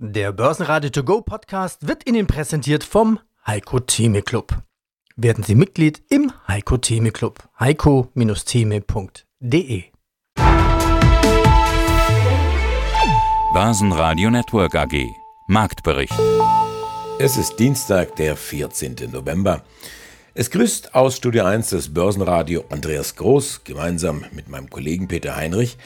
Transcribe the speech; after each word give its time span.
Der 0.00 0.30
Börsenradio 0.30 0.90
To 0.90 1.02
Go 1.02 1.22
Podcast 1.22 1.88
wird 1.88 2.08
Ihnen 2.08 2.28
präsentiert 2.28 2.84
vom 2.84 3.18
Heiko 3.44 3.80
Theme 3.80 4.22
Club. 4.22 4.62
Werden 5.16 5.42
Sie 5.42 5.56
Mitglied 5.56 6.00
im 6.08 6.30
Heiko 6.46 6.76
Theme 6.76 7.10
Club. 7.10 7.42
heiko-theme.de 7.58 9.82
Börsenradio 13.52 14.30
Network 14.30 14.76
AG 14.76 15.04
Marktbericht. 15.48 16.14
Es 17.18 17.36
ist 17.36 17.56
Dienstag, 17.56 18.14
der 18.14 18.36
14. 18.36 19.10
November. 19.10 19.64
Es 20.32 20.52
grüßt 20.52 20.94
aus 20.94 21.16
Studio 21.16 21.44
1 21.44 21.70
des 21.70 21.92
Börsenradio 21.92 22.62
Andreas 22.68 23.16
Groß 23.16 23.64
gemeinsam 23.64 24.24
mit 24.30 24.48
meinem 24.48 24.70
Kollegen 24.70 25.08
Peter 25.08 25.34
Heinrich. 25.34 25.76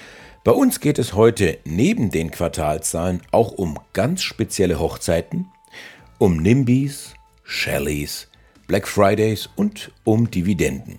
Bei 0.44 0.50
uns 0.50 0.80
geht 0.80 0.98
es 0.98 1.14
heute 1.14 1.58
neben 1.64 2.10
den 2.10 2.32
Quartalzahlen 2.32 3.20
auch 3.30 3.52
um 3.52 3.78
ganz 3.92 4.22
spezielle 4.22 4.80
Hochzeiten, 4.80 5.46
um 6.18 6.38
Nimbys, 6.38 7.14
Shellys, 7.44 8.26
Black 8.66 8.88
Fridays 8.88 9.48
und 9.54 9.92
um 10.02 10.28
Dividenden. 10.28 10.98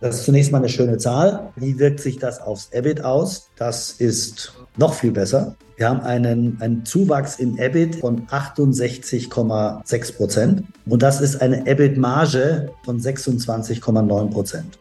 Das 0.00 0.16
ist 0.16 0.24
zunächst 0.24 0.50
mal 0.50 0.58
eine 0.58 0.68
schöne 0.68 0.98
Zahl. 0.98 1.52
Wie 1.54 1.78
wirkt 1.78 2.00
sich 2.00 2.18
das 2.18 2.40
aufs 2.40 2.70
EBIT 2.72 3.04
aus? 3.04 3.50
Das 3.54 3.92
ist 3.92 4.54
noch 4.76 4.94
viel 4.94 5.12
besser. 5.12 5.54
Wir 5.76 5.88
haben 5.88 6.00
einen, 6.00 6.60
einen 6.60 6.84
Zuwachs 6.84 7.38
im 7.38 7.58
EBIT 7.58 7.94
von 7.94 8.26
68,6 8.26 10.16
Prozent 10.16 10.64
und 10.86 11.00
das 11.00 11.20
ist 11.20 11.40
eine 11.40 11.64
EBIT-Marge 11.64 12.72
von 12.84 12.98
26,9 12.98 14.30
Prozent. 14.30 14.80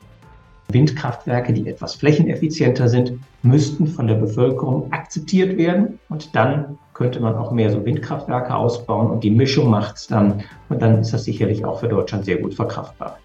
Windkraftwerke, 0.70 1.54
die 1.54 1.68
etwas 1.68 1.96
flächeneffizienter 1.96 2.88
sind, 2.88 3.14
müssten 3.42 3.88
von 3.88 4.08
der 4.08 4.16
Bevölkerung 4.16 4.92
akzeptiert 4.92 5.58
werden. 5.58 6.00
Und 6.10 6.36
dann 6.36 6.78
könnte 6.94 7.20
man 7.20 7.36
auch 7.36 7.52
mehr 7.52 7.72
so 7.72 7.86
Windkraftwerke 7.86 8.54
ausbauen 8.54 9.10
und 9.10 9.24
die 9.24 9.32
Mischung 9.32 9.70
macht 9.70 9.98
es 9.98 10.08
dann. 10.08 10.44
Und 10.70 10.82
dann 10.82 11.00
ist 11.00 11.14
das 11.14 11.24
sicherlich 11.24 11.66
auch 11.66 11.80
für 11.80 11.88
Deutschland 11.88 12.26
sehr 12.26 12.38
gut 12.38 12.54
verkraftbar. 12.54 13.18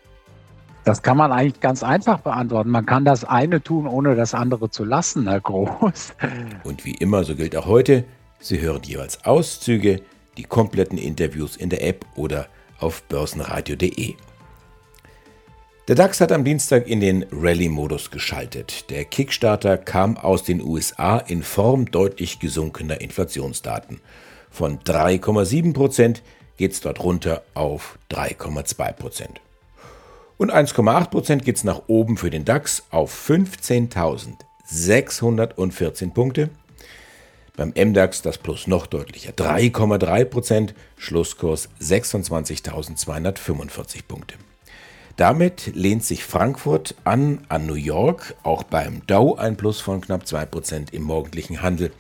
Das 0.85 1.03
kann 1.03 1.17
man 1.17 1.33
eigentlich 1.33 1.61
ganz 1.61 1.83
einfach 1.83 2.21
beantworten. 2.21 2.71
Man 2.71 2.85
kann 2.85 3.05
das 3.07 3.25
eine 3.25 3.63
tun, 3.63 3.87
ohne 3.87 4.15
das 4.17 4.35
andere 4.35 4.69
zu 4.69 4.85
lassen, 4.85 5.27
Herr 5.27 5.41
Groß. 5.41 6.15
Und 6.65 6.85
wie 6.85 6.95
immer, 6.95 7.25
so 7.25 7.35
gilt 7.35 7.57
auch 7.57 7.67
heute, 7.67 8.05
Sie 8.39 8.61
hören 8.61 8.83
jeweils 8.85 9.25
Auszüge, 9.25 10.03
die 10.37 10.43
kompletten 10.43 10.99
Interviews 10.99 11.57
in 11.57 11.71
der 11.71 11.87
App 11.87 12.05
oder 12.17 12.47
auf 12.79 13.03
börsenradio.de. 13.05 14.15
Der 15.87 15.97
DAX 15.97 16.23
hat 16.23 16.33
am 16.33 16.45
Dienstag 16.45 16.87
in 16.87 17.01
den 17.01 17.27
Rallye-Modus 17.31 18.11
geschaltet. 18.11 18.89
Der 18.89 19.05
Kickstarter 19.05 19.77
kam 19.77 20.17
aus 20.17 20.43
den 20.43 20.63
USA 20.63 21.19
in 21.19 21.43
Form 21.43 21.91
deutlich 21.91 22.39
gesunkener 22.39 23.03
Inflationsdaten. 23.03 24.01
Von 24.51 24.79
3,7% 24.79 26.23
geht 26.57 26.73
es 26.73 26.81
dort 26.81 27.01
runter 27.01 27.43
auf 27.53 27.99
3,2%. 28.11 29.27
Und 30.39 30.55
1,8% 30.55 31.43
geht 31.43 31.57
es 31.57 31.65
nach 31.65 31.83
oben 31.87 32.17
für 32.17 32.31
den 32.31 32.47
DAX 32.47 32.85
auf 32.89 33.15
15.614 33.29 36.15
Punkte. 36.15 36.49
Beim 37.59 37.75
MDAX 37.77 38.23
das 38.23 38.39
Plus 38.39 38.67
noch 38.67 38.87
deutlicher, 38.87 39.33
3,3%, 39.33 40.71
Schlusskurs 40.97 41.69
26.245 41.79 44.05
Punkte. 44.09 44.37
Damit 45.17 45.71
lehnt 45.75 46.05
sich 46.05 46.25
Frankfurt 46.25 46.97
an 47.05 47.47
an 47.49 47.67
New 47.67 47.75
York, 47.75 48.35
auch 48.43 48.65
beim 48.65 49.07
Dow 49.07 49.37
ein 49.37 49.57
Plus 49.57 49.81
von 49.81 50.01
knapp 50.01 50.25
2% 50.25 50.93
im 50.93 51.03
morgendlichen 51.03 51.63
Handel. 51.63 51.93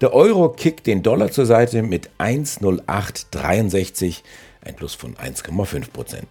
Der 0.00 0.12
Euro 0.12 0.48
kickt 0.48 0.88
den 0.88 1.04
Dollar 1.04 1.30
zur 1.30 1.46
Seite 1.46 1.82
mit 1.82 2.10
1,0863, 2.18 4.22
ein 4.62 4.74
Plus 4.74 4.94
von 4.94 5.14
1,5%. 5.14 6.22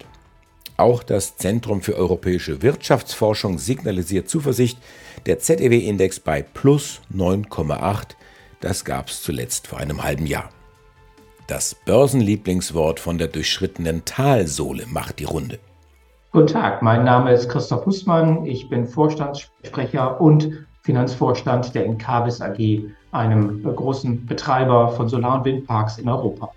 Auch 0.76 1.02
das 1.02 1.36
Zentrum 1.36 1.80
für 1.82 1.94
europäische 1.94 2.62
Wirtschaftsforschung 2.62 3.58
signalisiert 3.58 4.28
Zuversicht. 4.28 4.78
Der 5.26 5.38
ZEW-Index 5.38 6.20
bei 6.20 6.42
plus 6.42 7.00
9,8. 7.14 8.16
Das 8.60 8.86
gab 8.86 9.08
es 9.08 9.22
zuletzt 9.22 9.66
vor 9.66 9.78
einem 9.78 10.02
halben 10.02 10.26
Jahr. 10.26 10.48
Das 11.46 11.74
Börsenlieblingswort 11.74 12.98
von 12.98 13.18
der 13.18 13.28
durchschrittenen 13.28 14.06
Talsohle 14.06 14.86
macht 14.86 15.18
die 15.18 15.24
Runde. 15.24 15.58
Guten 16.32 16.46
Tag, 16.46 16.80
mein 16.80 17.02
Name 17.02 17.32
ist 17.32 17.48
Christoph 17.48 17.86
Hussmann. 17.86 18.46
Ich 18.46 18.68
bin 18.68 18.86
Vorstandssprecher 18.86 20.20
und 20.20 20.64
Finanzvorstand 20.82 21.74
der 21.74 21.86
Encarvis 21.86 22.40
AG, 22.40 22.84
einem 23.10 23.64
großen 23.64 24.26
Betreiber 24.26 24.92
von 24.92 25.08
Solar- 25.08 25.38
und 25.38 25.44
Windparks 25.44 25.98
in 25.98 26.08
Europa. 26.08 26.52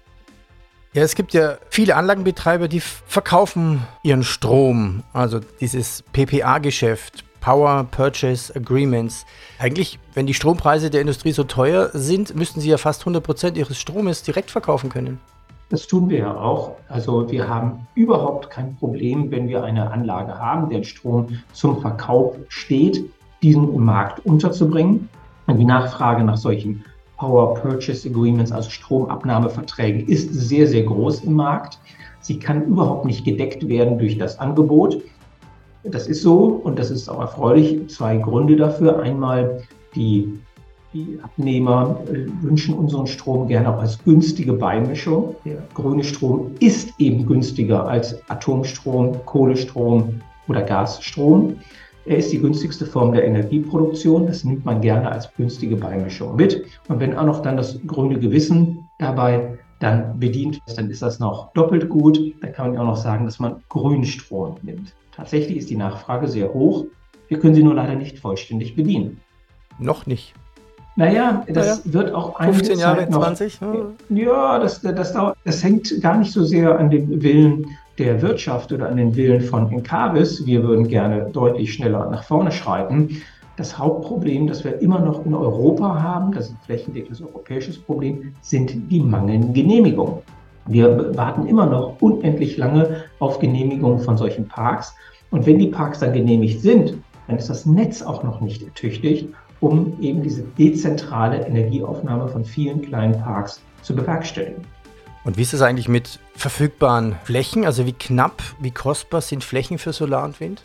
Ja, 0.93 1.01
es 1.01 1.15
gibt 1.15 1.33
ja 1.33 1.57
viele 1.71 1.95
Anlagenbetreiber, 1.95 2.67
die 2.67 2.81
verkaufen 2.81 3.81
ihren 4.03 4.23
Strom, 4.23 5.01
also 5.11 5.39
dieses 5.59 6.03
PPA-Geschäft, 6.13 7.23
Power 7.41 7.87
Purchase 7.89 8.55
Agreements. 8.55 9.25
Eigentlich, 9.57 9.97
wenn 10.13 10.27
die 10.27 10.35
Strompreise 10.35 10.91
der 10.91 11.01
Industrie 11.01 11.31
so 11.31 11.45
teuer 11.45 11.89
sind, 11.93 12.35
müssten 12.35 12.61
sie 12.61 12.69
ja 12.69 12.77
fast 12.77 13.01
100 13.01 13.23
Prozent 13.23 13.57
ihres 13.57 13.79
Stromes 13.79 14.21
direkt 14.21 14.51
verkaufen 14.51 14.91
können. 14.91 15.19
Das 15.69 15.87
tun 15.87 16.09
wir 16.09 16.19
ja 16.19 16.35
auch. 16.35 16.73
Also 16.87 17.31
wir 17.31 17.47
haben 17.47 17.87
überhaupt 17.95 18.49
kein 18.49 18.75
Problem, 18.75 19.31
wenn 19.31 19.47
wir 19.47 19.63
eine 19.63 19.91
Anlage 19.91 20.37
haben, 20.37 20.69
der 20.69 20.83
Strom 20.83 21.29
zum 21.53 21.81
Verkauf 21.81 22.35
steht, 22.49 23.03
diesen 23.41 23.73
im 23.73 23.83
Markt 23.83 24.25
unterzubringen. 24.25 25.09
Und 25.47 25.57
die 25.57 25.65
Nachfrage 25.65 26.23
nach 26.23 26.37
solchen 26.37 26.83
Power 27.17 27.55
Purchase 27.55 28.09
Agreements, 28.09 28.51
also 28.51 28.69
Stromabnahmeverträgen, 28.69 30.07
ist 30.07 30.33
sehr, 30.33 30.67
sehr 30.67 30.83
groß 30.83 31.23
im 31.23 31.33
Markt. 31.33 31.79
Sie 32.21 32.39
kann 32.39 32.63
überhaupt 32.65 33.05
nicht 33.05 33.25
gedeckt 33.25 33.67
werden 33.67 33.97
durch 33.97 34.17
das 34.17 34.39
Angebot. 34.39 35.01
Das 35.83 36.07
ist 36.07 36.21
so 36.21 36.61
und 36.63 36.79
das 36.79 36.89
ist 36.89 37.09
auch 37.09 37.19
erfreulich. 37.19 37.89
Zwei 37.89 38.17
Gründe 38.17 38.55
dafür. 38.55 39.01
Einmal 39.01 39.61
die 39.95 40.39
die 40.93 41.19
Abnehmer 41.21 41.99
äh, 42.07 42.25
wünschen 42.41 42.75
unseren 42.75 43.07
Strom 43.07 43.47
gerne 43.47 43.73
auch 43.73 43.79
als 43.79 44.03
günstige 44.03 44.53
Beimischung. 44.53 45.35
Der 45.43 45.63
grüne 45.73 46.03
Strom 46.03 46.51
ist 46.59 46.99
eben 46.99 47.25
günstiger 47.25 47.87
als 47.87 48.17
Atomstrom, 48.29 49.25
Kohlestrom 49.25 50.21
oder 50.47 50.61
Gasstrom. 50.61 51.57
Er 52.05 52.17
ist 52.17 52.31
die 52.31 52.39
günstigste 52.39 52.85
Form 52.85 53.13
der 53.13 53.25
Energieproduktion. 53.25 54.27
Das 54.27 54.43
nimmt 54.43 54.65
man 54.65 54.81
gerne 54.81 55.11
als 55.11 55.33
günstige 55.35 55.77
Beimischung 55.77 56.35
mit. 56.35 56.65
Und 56.89 56.99
wenn 56.99 57.15
auch 57.15 57.25
noch 57.25 57.41
dann 57.41 57.57
das 57.57 57.79
grüne 57.87 58.19
Gewissen 58.19 58.89
dabei 58.99 59.57
dann 59.79 60.19
bedient 60.19 60.61
ist, 60.65 60.77
dann 60.77 60.89
ist 60.89 61.01
das 61.01 61.19
noch 61.19 61.53
doppelt 61.53 61.89
gut. 61.89 62.19
Dann 62.41 62.53
kann 62.53 62.71
man 62.71 62.77
auch 62.79 62.85
noch 62.85 62.97
sagen, 62.97 63.25
dass 63.25 63.39
man 63.39 63.63
Grünstrom 63.69 64.57
nimmt. 64.61 64.93
Tatsächlich 65.15 65.57
ist 65.57 65.69
die 65.69 65.77
Nachfrage 65.77 66.27
sehr 66.27 66.53
hoch. 66.53 66.85
Wir 67.29 67.39
können 67.39 67.55
sie 67.55 67.63
nur 67.63 67.75
leider 67.75 67.95
nicht 67.95 68.19
vollständig 68.19 68.75
bedienen. 68.75 69.21
Noch 69.79 70.05
nicht. 70.05 70.33
Naja, 70.95 71.43
das 71.47 71.83
naja. 71.85 71.93
wird 71.93 72.13
auch 72.13 72.39
15 72.39 72.79
Jahre, 72.79 73.09
noch, 73.09 73.23
20? 73.23 73.59
Ja, 74.09 74.59
das, 74.59 74.81
das, 74.81 75.13
dauert, 75.13 75.37
das 75.43 75.63
hängt 75.63 76.01
gar 76.01 76.17
nicht 76.17 76.31
so 76.31 76.43
sehr 76.43 76.77
an 76.77 76.91
dem 76.91 77.21
Willen 77.23 77.65
der 77.97 78.21
Wirtschaft 78.21 78.71
oder 78.71 78.89
an 78.89 78.97
den 78.97 79.15
Willen 79.15 79.41
von 79.41 79.71
Encarvis. 79.71 80.45
Wir 80.45 80.63
würden 80.63 80.87
gerne 80.87 81.29
deutlich 81.31 81.73
schneller 81.73 82.09
nach 82.09 82.23
vorne 82.23 82.51
schreiten. 82.51 83.21
Das 83.57 83.77
Hauptproblem, 83.77 84.47
das 84.47 84.63
wir 84.63 84.81
immer 84.81 84.99
noch 84.99 85.25
in 85.25 85.33
Europa 85.33 86.01
haben, 86.01 86.31
das 86.31 86.45
ist 86.45 86.51
ein 86.51 86.59
flächendeckendes 86.65 87.21
europäisches 87.21 87.77
Problem, 87.77 88.33
sind 88.41 88.91
die 88.91 88.99
mangelnden 88.99 89.53
Genehmigungen. 89.53 90.15
Wir 90.67 91.15
warten 91.15 91.45
immer 91.47 91.65
noch 91.65 92.01
unendlich 92.01 92.57
lange 92.57 93.03
auf 93.19 93.39
Genehmigungen 93.39 93.99
von 93.99 94.17
solchen 94.17 94.47
Parks. 94.47 94.95
Und 95.29 95.45
wenn 95.45 95.59
die 95.59 95.67
Parks 95.67 95.99
dann 95.99 96.13
genehmigt 96.13 96.61
sind, 96.61 96.95
dann 97.27 97.37
ist 97.37 97.49
das 97.49 97.65
Netz 97.65 98.01
auch 98.01 98.23
noch 98.23 98.41
nicht 98.41 98.63
ertüchtigt 98.63 99.27
um 99.63 99.97
eben 100.01 100.21
diese 100.21 100.43
dezentrale 100.43 101.47
Energieaufnahme 101.47 102.27
von 102.27 102.43
vielen 102.43 102.81
kleinen 102.81 103.17
Parks 103.21 103.61
zu 103.81 103.95
bewerkstelligen. 103.95 104.61
Und 105.23 105.37
wie 105.37 105.41
ist 105.41 105.53
es 105.53 105.61
eigentlich 105.61 105.87
mit 105.87 106.19
verfügbaren 106.35 107.15
Flächen? 107.23 107.65
Also 107.65 107.85
wie 107.85 107.93
knapp, 107.93 108.43
wie 108.59 108.71
kostbar 108.71 109.21
sind 109.21 109.41
Flächen 109.41 109.77
für 109.77 109.93
Solar 109.93 110.25
und 110.25 110.41
Wind? 110.41 110.63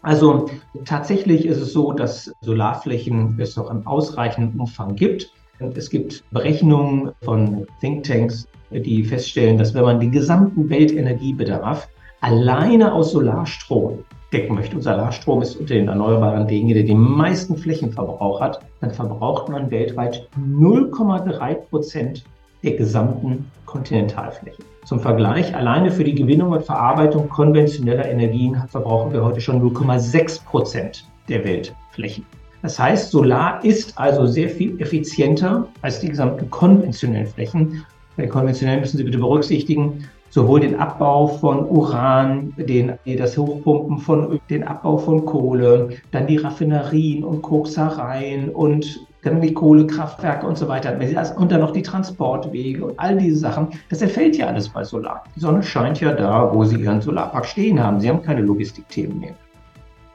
Also 0.00 0.48
tatsächlich 0.86 1.44
ist 1.44 1.58
es 1.58 1.74
so, 1.74 1.92
dass 1.92 2.32
Solarflächen 2.40 3.38
es 3.38 3.56
noch 3.56 3.70
im 3.70 3.86
ausreichenden 3.86 4.58
Umfang 4.58 4.96
gibt. 4.96 5.30
Es 5.74 5.90
gibt 5.90 6.24
Berechnungen 6.30 7.12
von 7.22 7.66
Thinktanks, 7.80 8.48
die 8.70 9.04
feststellen, 9.04 9.58
dass 9.58 9.74
wenn 9.74 9.84
man 9.84 10.00
den 10.00 10.10
gesamten 10.10 10.70
Weltenergiebedarf 10.70 11.86
alleine 12.22 12.94
aus 12.94 13.12
Solarstrom 13.12 13.98
decken 14.32 14.54
möchte 14.54 14.76
und 14.76 14.82
Solarstrom 14.82 15.42
ist 15.42 15.56
unter 15.56 15.74
den 15.74 15.88
erneuerbaren 15.88 16.46
Dingen, 16.46 16.74
der 16.74 16.84
den 16.84 16.98
meisten 16.98 17.56
Flächenverbrauch 17.56 18.40
hat, 18.40 18.60
dann 18.80 18.90
verbraucht 18.90 19.48
man 19.48 19.70
weltweit 19.70 20.28
0,3 20.38 21.54
Prozent 21.54 22.24
der 22.62 22.72
gesamten 22.72 23.50
Kontinentalfläche. 23.66 24.62
Zum 24.84 25.00
Vergleich, 25.00 25.54
alleine 25.54 25.90
für 25.90 26.04
die 26.04 26.14
Gewinnung 26.14 26.52
und 26.52 26.64
Verarbeitung 26.64 27.28
konventioneller 27.28 28.08
Energien 28.08 28.56
verbrauchen 28.68 29.12
wir 29.12 29.24
heute 29.24 29.40
schon 29.40 29.62
0,6 29.62 30.44
Prozent 30.44 31.04
der 31.28 31.44
Weltflächen. 31.44 32.26
Das 32.62 32.78
heißt, 32.78 33.10
Solar 33.10 33.64
ist 33.64 33.98
also 33.98 34.26
sehr 34.26 34.48
viel 34.48 34.80
effizienter 34.80 35.66
als 35.82 36.00
die 36.00 36.08
gesamten 36.08 36.48
konventionellen 36.50 37.26
Flächen. 37.26 37.84
Konventionell 38.28 38.80
müssen 38.80 38.98
Sie 38.98 39.04
bitte 39.04 39.18
berücksichtigen, 39.18 40.04
sowohl 40.30 40.60
den 40.60 40.76
Abbau 40.76 41.26
von 41.26 41.66
Uran, 41.66 42.54
den, 42.56 42.92
das 43.18 43.36
Hochpumpen 43.36 43.98
von 43.98 44.40
den 44.48 44.64
Abbau 44.64 44.96
von 44.96 45.24
Kohle, 45.24 45.90
dann 46.10 46.26
die 46.26 46.38
Raffinerien 46.38 47.22
und 47.22 47.42
Koksereien 47.42 48.48
und 48.48 49.06
dann 49.22 49.40
die 49.40 49.54
Kohlekraftwerke 49.54 50.46
und 50.46 50.58
so 50.58 50.68
weiter. 50.68 50.96
Und 51.36 51.52
dann 51.52 51.60
noch 51.60 51.72
die 51.72 51.82
Transportwege 51.82 52.84
und 52.84 52.98
all 52.98 53.16
diese 53.16 53.36
Sachen. 53.36 53.68
Das 53.88 54.02
entfällt 54.02 54.36
ja 54.36 54.46
alles 54.46 54.68
bei 54.68 54.82
Solar. 54.82 55.24
Die 55.36 55.40
Sonne 55.40 55.62
scheint 55.62 56.00
ja 56.00 56.12
da, 56.12 56.52
wo 56.52 56.64
Sie 56.64 56.76
Ihren 56.76 57.00
Solarpark 57.00 57.46
stehen 57.46 57.82
haben. 57.82 58.00
Sie 58.00 58.08
haben 58.08 58.22
keine 58.22 58.42
Logistikthemen 58.42 59.20
mehr. 59.20 59.34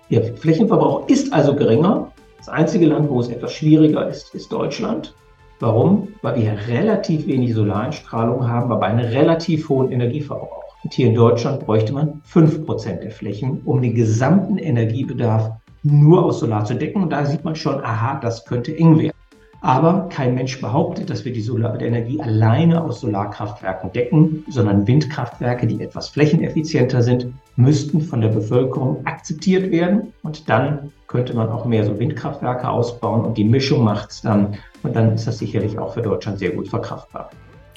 Ihr 0.10 0.24
Flächenverbrauch 0.36 1.08
ist 1.08 1.32
also 1.32 1.56
geringer. 1.56 2.12
Das 2.38 2.50
einzige 2.50 2.88
Land, 2.88 3.10
wo 3.10 3.20
es 3.20 3.30
etwas 3.30 3.54
schwieriger 3.54 4.08
ist, 4.08 4.34
ist 4.34 4.52
Deutschland. 4.52 5.14
Warum? 5.60 6.10
Weil 6.22 6.36
wir 6.42 6.68
relativ 6.68 7.26
wenig 7.26 7.54
Solareinstrahlung 7.54 8.48
haben, 8.48 8.72
aber 8.72 8.86
einen 8.86 9.06
relativ 9.06 9.70
hohen 9.70 9.92
Energieverbrauch. 9.92 10.64
Und 10.84 10.94
hier 10.94 11.08
in 11.08 11.16
Deutschland 11.16 11.66
bräuchte 11.66 11.94
man 11.94 12.22
5% 12.32 13.00
der 13.00 13.12
Flächen, 13.12 13.62
um 13.66 13.82
den 13.82 13.96
gesamten 13.96 14.58
Energiebedarf 14.58 15.52
nur 15.82 16.26
aus 16.26 16.40
Solar 16.40 16.66
zu 16.66 16.76
decken. 16.76 17.02
Und 17.02 17.10
da 17.10 17.26
sieht 17.26 17.44
man 17.44 17.56
schon, 17.56 17.84
aha, 17.84 18.20
das 18.20 18.46
könnte 18.46 18.78
eng 18.78 19.00
werden. 19.00 19.17
Aber 19.62 20.08
kein 20.10 20.36
Mensch 20.36 20.62
behauptet, 20.62 21.10
dass 21.10 21.26
wir 21.26 21.34
die 21.34 21.42
Solarenergie 21.42 22.22
alleine 22.22 22.84
aus 22.84 23.02
Solarkraftwerken 23.02 23.92
decken, 23.92 24.46
sondern 24.50 24.86
Windkraftwerke, 24.88 25.66
die 25.66 25.82
etwas 25.82 26.10
flächeneffizienter 26.10 27.02
sind, 27.02 27.28
müssten 27.56 28.02
von 28.02 28.22
der 28.22 28.30
Bevölkerung 28.30 29.06
akzeptiert 29.06 29.72
werden. 29.72 30.14
Und 30.22 30.48
dann 30.48 30.92
könnte 31.08 31.34
man 31.34 31.50
auch 31.50 31.66
mehr 31.66 31.86
so 31.86 31.98
Windkraftwerke 31.98 32.70
ausbauen 32.70 33.26
und 33.26 33.38
die 33.38 33.44
Mischung 33.44 33.84
macht 33.84 34.12
es 34.12 34.22
dann. 34.22 34.58
Und 34.84 34.96
dann 34.96 35.14
ist 35.16 35.26
das 35.26 35.40
sicherlich 35.40 35.80
auch 35.80 35.94
für 35.94 36.02
Deutschland 36.02 36.38
sehr 36.38 36.52
gut 36.52 36.68
verkraftbar. 36.68 37.32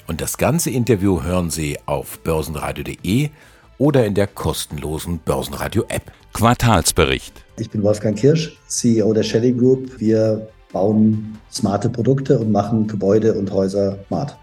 Und 0.07 0.21
das 0.21 0.37
ganze 0.37 0.69
Interview 0.69 1.23
hören 1.23 1.49
Sie 1.49 1.77
auf 1.85 2.19
börsenradio.de 2.19 3.29
oder 3.77 4.05
in 4.05 4.13
der 4.13 4.27
kostenlosen 4.27 5.19
Börsenradio-App. 5.25 6.11
Quartalsbericht. 6.33 7.33
Ich 7.57 7.69
bin 7.69 7.83
Wolfgang 7.83 8.17
Kirsch, 8.17 8.57
CEO 8.67 9.11
der 9.13 9.23
Shelly 9.23 9.51
Group. 9.51 9.99
Wir 9.99 10.47
bauen 10.71 11.37
smarte 11.51 11.89
Produkte 11.89 12.39
und 12.39 12.51
machen 12.51 12.87
Gebäude 12.87 13.33
und 13.33 13.51
Häuser 13.51 13.99
smart. 14.07 14.37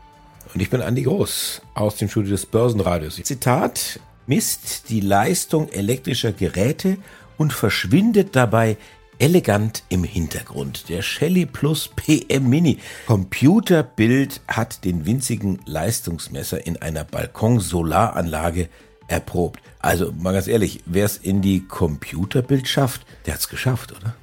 Und 0.54 0.60
ich 0.60 0.70
bin 0.70 0.80
Andi 0.80 1.02
Groß 1.02 1.62
aus 1.74 1.96
dem 1.96 2.08
Studio 2.08 2.30
des 2.30 2.46
Börsenradios. 2.46 3.16
Zitat, 3.16 4.00
misst 4.26 4.88
die 4.88 5.00
Leistung 5.00 5.68
elektrischer 5.68 6.32
Geräte 6.32 6.96
und 7.36 7.52
verschwindet 7.52 8.34
dabei 8.36 8.76
elegant 9.18 9.82
im 9.88 10.04
Hintergrund. 10.04 10.88
Der 10.88 11.02
Shelly 11.02 11.44
Plus 11.44 11.90
PM 11.96 12.48
Mini 12.48 12.78
Computerbild 13.06 14.40
hat 14.46 14.84
den 14.84 15.06
winzigen 15.06 15.58
Leistungsmesser 15.66 16.66
in 16.66 16.76
einer 16.80 17.04
Balkonsolaranlage 17.04 18.68
erprobt. 19.08 19.60
Also 19.80 20.12
mal 20.12 20.32
ganz 20.32 20.46
ehrlich, 20.46 20.82
wer 20.86 21.04
es 21.04 21.16
in 21.16 21.42
die 21.42 21.66
Computerbild 21.66 22.68
schafft, 22.68 23.02
der 23.26 23.34
hat 23.34 23.40
es 23.40 23.48
geschafft, 23.48 23.92
oder? 23.92 24.14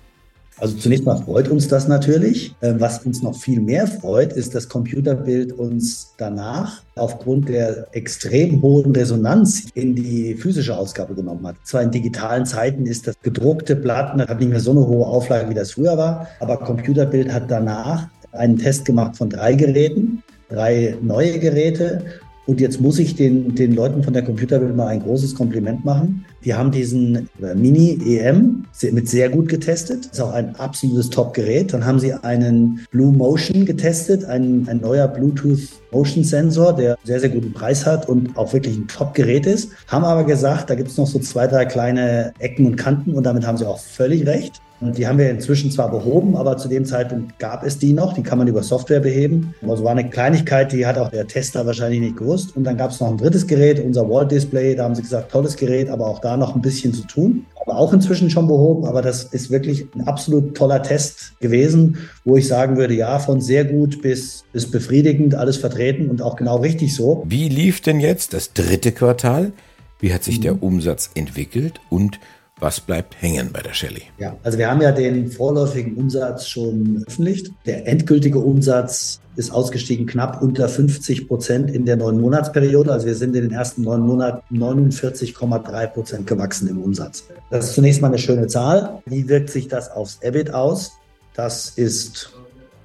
Also 0.58 0.78
zunächst 0.78 1.06
mal 1.06 1.18
freut 1.18 1.50
uns 1.50 1.68
das 1.68 1.88
natürlich. 1.88 2.56
Ähm, 2.62 2.80
was 2.80 3.06
uns 3.06 3.22
noch 3.22 3.36
viel 3.36 3.60
mehr 3.60 3.88
freut, 3.88 4.34
ist, 4.34 4.56
dass 4.56 4.70
Computerbild 4.70 5.52
uns 5.52 6.14
danach 6.18 6.82
aufgrund 6.96 7.50
der 7.50 7.88
extrem 7.92 8.62
hohen 8.62 8.92
Resonanz 8.96 9.66
in 9.74 9.96
die 9.96 10.36
physische 10.36 10.78
Ausgabe 10.78 11.14
genommen 11.14 11.46
hat. 11.46 11.56
Zwar 11.66 11.82
in 11.82 11.92
digitalen 11.92 12.46
Zeiten 12.46 12.86
ist 12.86 13.08
das 13.08 13.16
gedruckte 13.22 13.76
Blatt 13.76 14.14
hat 14.16 14.40
nicht 14.40 14.50
mehr 14.50 14.60
so 14.60 14.72
eine 14.72 14.88
hohe 14.88 15.06
Auflage, 15.06 15.50
wie 15.50 15.54
das 15.54 15.72
früher 15.72 15.98
war, 15.98 16.28
aber 16.40 16.58
Computerbild 16.58 17.32
hat 17.32 17.52
danach 17.52 18.08
einen 18.32 18.58
Test 18.58 18.86
gemacht 18.86 19.18
von 19.18 19.30
drei 19.30 19.56
Geräten, 19.56 20.24
drei 20.50 20.98
neue 21.02 21.40
Geräte 21.40 22.06
und 22.46 22.62
jetzt 22.62 22.80
muss 22.80 23.00
ich 23.00 23.16
den, 23.16 23.56
den 23.56 23.74
Leuten 23.74 24.04
von 24.04 24.14
der 24.14 24.24
Computerbild 24.24 24.76
mal 24.76 24.88
ein 24.88 25.02
großes 25.02 25.34
Kompliment 25.36 25.84
machen. 25.84 26.26
Die 26.46 26.54
haben 26.54 26.72
diesen 26.72 27.28
äh, 27.42 27.56
Mini-EM 27.56 28.66
mit 28.92 29.10
sehr 29.10 29.30
gut 29.30 29.50
getestet. 29.50 30.06
Ist 30.06 30.22
auch 30.22 30.32
ein 30.32 30.56
absolutes 30.58 31.10
Top-Gerät. 31.10 31.74
Dann 31.74 31.86
haben 31.86 32.00
sie 32.00 32.14
einen 32.14 32.86
Blue 32.92 33.12
Motion 33.12 33.66
getestet, 33.66 34.26
ein, 34.26 34.68
ein 34.70 34.80
neuer 34.80 35.08
Bluetooth 35.08 35.68
Motion 35.92 36.24
Sensor, 36.24 36.74
der 36.74 36.98
sehr, 37.04 37.20
sehr 37.20 37.30
guten 37.30 37.52
Preis 37.52 37.86
hat 37.86 38.08
und 38.08 38.38
auch 38.38 38.54
wirklich 38.54 38.78
ein 38.78 38.88
Top-Gerät 38.88 39.48
ist. 39.48 39.72
Haben 39.88 40.06
aber 40.06 40.24
gesagt, 40.24 40.70
da 40.70 40.76
gibt 40.76 40.90
es 40.90 40.98
noch 40.98 41.08
so 41.08 41.18
zwei, 41.18 41.48
drei 41.48 41.66
kleine 41.66 42.34
Ecken 42.38 42.68
und 42.68 42.76
Kanten 42.76 43.16
und 43.16 43.24
damit 43.24 43.48
haben 43.48 43.58
sie 43.58 43.68
auch 43.68 43.80
völlig 43.80 44.28
recht. 44.28 44.62
Und 44.82 44.98
die 44.98 45.08
haben 45.08 45.18
wir 45.18 45.30
inzwischen 45.30 45.72
zwar 45.72 45.90
behoben, 45.90 46.36
aber 46.36 46.58
zu 46.58 46.68
dem 46.68 46.86
Zeitpunkt 46.86 47.40
gab 47.40 47.64
es 47.64 47.80
die 47.80 47.94
noch. 47.94 48.14
Die 48.14 48.24
kann 48.24 48.38
man 48.38 48.48
über 48.48 48.62
Software 48.62 49.00
beheben. 49.00 49.54
Also 49.66 49.84
war 49.86 49.92
eine 49.92 50.10
Kleinigkeit, 50.10 50.72
die 50.74 50.86
hat 50.86 50.98
auch 50.98 51.10
der 51.10 51.28
Tester 51.28 51.66
wahrscheinlich 51.66 52.02
nicht 52.02 52.18
gewusst. 52.18 52.56
Und 52.58 52.66
dann 52.66 52.76
gab 52.76 52.92
es 52.92 53.00
noch 53.00 53.10
ein 53.10 53.18
drittes 53.18 53.48
Gerät, 53.48 53.80
unser 53.80 54.10
Wall 54.10 54.28
Display. 54.28 54.76
Da 54.76 54.84
haben 54.84 54.96
sie 54.96 55.02
gesagt, 55.02 55.32
tolles 55.32 55.56
Gerät, 55.56 55.90
aber 55.90 56.08
auch 56.08 56.20
da 56.20 56.36
noch 56.36 56.56
ein 56.56 56.62
bisschen 56.62 56.94
zu 56.94 57.08
tun. 57.08 57.46
Aber 57.62 57.78
auch 57.78 57.94
inzwischen 57.94 58.30
schon 58.30 58.48
behoben. 58.48 58.86
Aber 58.86 59.02
das 59.02 59.24
ist 59.24 59.50
wirklich 59.50 59.88
ein 59.96 60.08
absolut 60.08 60.56
toller 60.56 60.84
Test 60.84 61.40
gewesen, 61.40 61.98
wo 62.26 62.36
ich 62.36 62.48
sagen 62.48 62.76
würde, 62.76 62.94
ja, 62.94 63.18
von 63.20 63.40
sehr 63.40 63.64
gut 63.64 64.02
bis, 64.02 64.44
bis 64.52 64.70
befriedigend 64.70 65.36
alles 65.36 65.56
vertreten 65.58 66.10
und 66.10 66.22
auch 66.22 66.36
genau 66.36 66.58
richtig 66.58 66.94
so. 66.94 67.24
Wie 67.26 67.48
lief 67.48 67.80
denn 67.80 68.02
jetzt 68.02 68.34
das 68.34 68.52
dritte 68.52 68.92
Quartal? 68.92 69.54
Wie 70.00 70.14
hat 70.14 70.26
sich 70.26 70.42
der 70.42 70.62
Umsatz 70.62 71.10
entwickelt 71.16 71.80
und 71.90 72.20
was 72.60 72.80
bleibt 72.80 73.22
hängen 73.22 73.50
bei 73.52 73.62
der 73.62 73.74
Shelly? 73.74 74.04
Ja, 74.18 74.36
also 74.44 74.58
wir 74.58 74.70
haben 74.70 74.82
ja 74.82 74.92
den 74.92 75.30
vorläufigen 75.30 75.96
Umsatz 75.96 76.48
schon 76.48 77.00
veröffentlicht. 77.00 77.52
Der 77.66 77.88
endgültige 77.88 78.40
Umsatz 78.40 79.20
ist 79.36 79.52
ausgestiegen 79.52 80.06
knapp 80.06 80.42
unter 80.42 80.70
50 80.70 81.28
Prozent 81.28 81.70
in 81.70 81.86
der 81.86 81.98
neun 81.98 82.20
Monatsperiode. 82.22 82.92
Also 82.92 83.08
wir 83.08 83.16
sind 83.16 83.36
in 83.36 83.44
den 83.44 83.52
ersten 83.52 83.82
neun 83.82 84.02
Monaten 84.02 84.58
49,3 84.58 85.88
Prozent 85.88 86.28
gewachsen 86.28 86.70
im 86.70 86.82
Umsatz. 86.82 87.26
Das 87.50 87.68
ist 87.68 87.74
zunächst 87.74 88.02
mal 88.02 88.08
eine 88.08 88.18
schöne 88.18 88.48
Zahl. 88.48 89.02
Wie 89.06 89.28
wirkt 89.28 89.50
sich 89.50 89.68
das 89.68 89.92
aufs 89.92 90.20
EBIT 90.22 90.54
aus? 90.54 90.94
Das 91.36 91.72
ist 91.76 92.32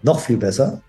noch 0.02 0.18
viel 0.18 0.36
besser. 0.36 0.82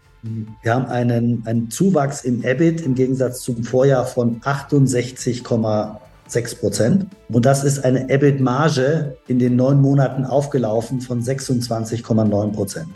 Wir 0.63 0.73
haben 0.73 0.85
einen, 0.85 1.43
einen 1.45 1.69
Zuwachs 1.69 2.23
im 2.23 2.43
EBIT 2.43 2.81
im 2.81 2.95
Gegensatz 2.95 3.41
zum 3.41 3.63
Vorjahr 3.63 4.05
von 4.05 4.41
68,3 4.41 5.97
6 6.31 6.55
Prozent. 6.55 7.05
Und 7.29 7.45
das 7.45 7.63
ist 7.63 7.83
eine 7.83 8.09
EBIT-Marge 8.09 9.15
in 9.27 9.39
den 9.39 9.55
neun 9.55 9.81
Monaten 9.81 10.25
aufgelaufen 10.25 11.01
von 11.01 11.21
26,9 11.21 12.51
Prozent. 12.53 12.89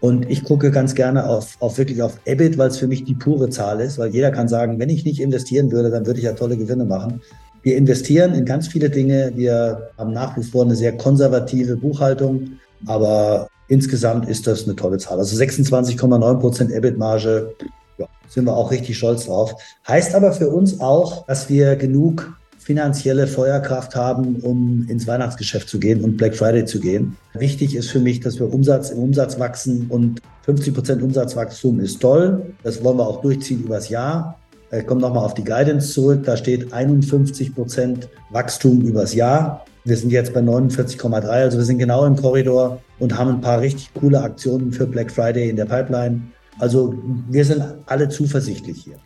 Und 0.00 0.30
ich 0.30 0.44
gucke 0.44 0.70
ganz 0.70 0.94
gerne 0.94 1.26
auf, 1.26 1.56
auf 1.58 1.78
wirklich 1.78 2.02
auf 2.02 2.18
EBIT, 2.24 2.56
weil 2.56 2.68
es 2.68 2.78
für 2.78 2.86
mich 2.86 3.04
die 3.04 3.14
pure 3.14 3.50
Zahl 3.50 3.80
ist, 3.80 3.98
weil 3.98 4.10
jeder 4.10 4.30
kann 4.30 4.46
sagen, 4.46 4.78
wenn 4.78 4.90
ich 4.90 5.04
nicht 5.04 5.20
investieren 5.20 5.72
würde, 5.72 5.90
dann 5.90 6.06
würde 6.06 6.20
ich 6.20 6.24
ja 6.24 6.34
tolle 6.34 6.56
Gewinne 6.56 6.84
machen. 6.84 7.20
Wir 7.62 7.76
investieren 7.76 8.34
in 8.34 8.44
ganz 8.44 8.68
viele 8.68 8.90
Dinge. 8.90 9.32
Wir 9.34 9.90
haben 9.98 10.12
nach 10.12 10.36
wie 10.36 10.44
vor 10.44 10.64
eine 10.64 10.76
sehr 10.76 10.96
konservative 10.96 11.76
Buchhaltung, 11.76 12.52
aber 12.86 13.48
insgesamt 13.66 14.28
ist 14.28 14.46
das 14.46 14.64
eine 14.64 14.76
tolle 14.76 14.98
Zahl. 14.98 15.18
Also 15.18 15.36
26,9 15.36 16.38
Prozent 16.38 16.70
EBIT-Marge, 16.70 17.54
ja, 17.98 18.06
sind 18.28 18.44
wir 18.44 18.56
auch 18.56 18.70
richtig 18.70 18.96
stolz 18.96 19.26
drauf. 19.26 19.54
Heißt 19.86 20.14
aber 20.14 20.32
für 20.32 20.48
uns 20.48 20.80
auch, 20.80 21.26
dass 21.26 21.48
wir 21.48 21.76
genug 21.76 22.32
finanzielle 22.68 23.26
Feuerkraft 23.26 23.96
haben, 23.96 24.36
um 24.36 24.86
ins 24.90 25.06
Weihnachtsgeschäft 25.06 25.68
zu 25.68 25.78
gehen 25.78 26.04
und 26.04 26.18
Black 26.18 26.36
Friday 26.36 26.66
zu 26.66 26.80
gehen. 26.80 27.16
Wichtig 27.32 27.74
ist 27.74 27.90
für 27.90 27.98
mich, 27.98 28.20
dass 28.20 28.38
wir 28.38 28.52
Umsatz 28.52 28.90
im 28.90 28.98
Umsatz 28.98 29.38
wachsen 29.38 29.86
und 29.88 30.20
50 30.42 30.74
Prozent 30.74 31.02
Umsatzwachstum 31.02 31.80
ist 31.80 32.00
toll. 32.00 32.54
Das 32.62 32.84
wollen 32.84 32.98
wir 32.98 33.06
auch 33.06 33.22
durchziehen 33.22 33.64
übers 33.64 33.88
Jahr. 33.88 34.38
Ich 34.70 34.86
komme 34.86 35.00
nochmal 35.00 35.24
auf 35.24 35.32
die 35.32 35.44
Guidance 35.44 35.92
zurück. 35.94 36.24
Da 36.24 36.36
steht 36.36 36.70
51 36.72 37.54
Prozent 37.54 38.10
Wachstum 38.30 38.82
übers 38.82 39.14
Jahr. 39.14 39.64
Wir 39.84 39.96
sind 39.96 40.10
jetzt 40.10 40.34
bei 40.34 40.40
49,3, 40.40 41.26
also 41.26 41.56
wir 41.56 41.64
sind 41.64 41.78
genau 41.78 42.04
im 42.04 42.16
Korridor 42.16 42.82
und 42.98 43.16
haben 43.16 43.30
ein 43.30 43.40
paar 43.40 43.62
richtig 43.62 43.88
coole 43.94 44.20
Aktionen 44.20 44.72
für 44.72 44.86
Black 44.86 45.10
Friday 45.10 45.48
in 45.48 45.56
der 45.56 45.64
Pipeline. 45.64 46.20
Also 46.58 46.94
wir 47.28 47.44
sind 47.44 47.62
alle 47.86 48.08
zuversichtlich 48.08 48.84
hier. 48.84 48.96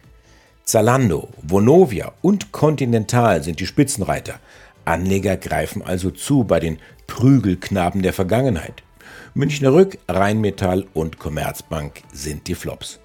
Zalando, 0.64 1.28
Vonovia 1.42 2.12
und 2.22 2.52
Continental 2.52 3.42
sind 3.42 3.60
die 3.60 3.66
Spitzenreiter. 3.66 4.34
Anleger 4.84 5.36
greifen 5.36 5.82
also 5.82 6.10
zu 6.10 6.44
bei 6.44 6.60
den 6.60 6.78
Prügelknaben 7.06 8.02
der 8.02 8.12
Vergangenheit. 8.12 8.82
Münchner 9.34 9.72
Rück, 9.72 9.98
Rheinmetall 10.08 10.86
und 10.94 11.18
Commerzbank 11.18 12.02
sind 12.12 12.48
die 12.48 12.54
Flops. 12.54 12.98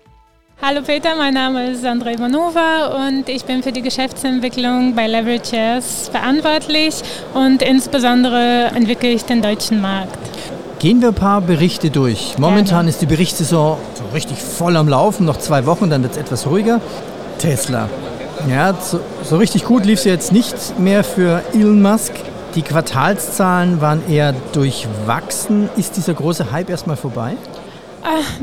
Hallo 0.62 0.82
Peter, 0.82 1.16
mein 1.16 1.36
Name 1.36 1.72
ist 1.72 1.82
Sandra 1.82 2.12
Ivanova 2.12 3.08
und 3.08 3.30
ich 3.30 3.46
bin 3.46 3.62
für 3.62 3.72
die 3.72 3.84
Geschäftsentwicklung 3.84 4.96
bei 4.96 5.06
Leverage 5.06 5.52
Shares 5.52 6.10
verantwortlich 6.10 6.96
und 7.36 7.62
insbesondere 7.62 8.72
entwickle 8.76 9.10
ich 9.10 9.24
den 9.24 9.44
deutschen 9.44 9.82
Markt. 9.82 10.18
Gehen 10.80 11.02
wir 11.02 11.08
ein 11.08 11.16
paar 11.16 11.42
Berichte 11.42 11.90
durch. 11.90 12.36
Momentan 12.38 12.86
ja, 12.86 12.90
ist 12.90 13.02
die 13.02 13.08
Berichtssaison 13.08 13.78
so 13.96 14.04
richtig 14.14 14.38
voll 14.38 14.78
am 14.78 14.88
Laufen, 14.88 15.26
noch 15.26 15.38
zwei 15.38 15.66
Wochen, 15.66 15.90
dann 15.90 16.04
wird 16.04 16.12
es 16.14 16.18
etwas 16.20 16.46
ruhiger. 16.46 16.80
Tesla. 17.40 17.90
Ja, 18.48 18.76
so, 18.80 19.00
so 19.24 19.38
richtig 19.38 19.66
gut 19.66 19.86
lief 19.86 20.00
es 20.00 20.06
jetzt 20.06 20.32
nicht 20.32 20.80
mehr 20.80 21.04
für 21.04 21.42
Elon 21.54 21.82
Musk. 21.82 22.14
Die 22.54 22.62
Quartalszahlen 22.62 23.82
waren 23.82 24.08
eher 24.08 24.34
durchwachsen. 24.54 25.70
Ist 25.78 25.98
dieser 25.98 26.14
große 26.14 26.52
Hype 26.52 26.70
erstmal 26.70 26.96
vorbei? 26.96 27.36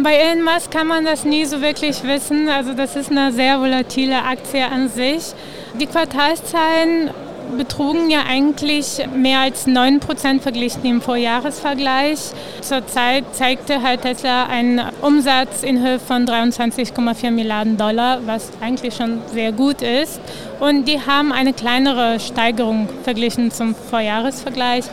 Bei 0.02 0.14
Elon 0.14 0.44
Musk 0.44 0.70
kann 0.70 0.88
man 0.88 1.04
das 1.04 1.24
nie 1.24 1.44
so 1.44 1.62
wirklich 1.62 2.02
wissen. 2.02 2.48
Also 2.48 2.74
das 2.74 2.96
ist 2.96 3.10
eine 3.10 3.32
sehr 3.32 3.60
volatile 3.60 4.22
Aktie 4.24 4.64
an 4.64 4.88
sich. 4.88 5.32
Die 5.80 5.86
Quartalszahlen 5.86 7.10
betrugen 7.56 8.10
ja 8.10 8.20
eigentlich 8.28 9.02
mehr 9.14 9.40
als 9.40 9.66
9% 9.66 10.40
verglichen 10.40 10.84
im 10.84 11.00
Vorjahresvergleich. 11.00 12.18
Zurzeit 12.60 13.24
zeigte 13.32 13.82
halt 13.82 14.02
Tesla 14.02 14.46
einen 14.46 14.80
Umsatz 15.02 15.62
in 15.62 15.82
Höhe 15.82 15.98
von 15.98 16.26
23,4 16.26 17.30
Milliarden 17.30 17.76
Dollar, 17.76 18.20
was 18.26 18.50
eigentlich 18.60 18.94
schon 18.94 19.22
sehr 19.32 19.52
gut 19.52 19.82
ist. 19.82 20.20
Und 20.60 20.86
die 20.86 21.00
haben 21.00 21.32
eine 21.32 21.52
kleinere 21.52 22.20
Steigerung 22.20 22.88
verglichen 23.02 23.50
zum 23.50 23.74
Vorjahresvergleich. 23.74 24.84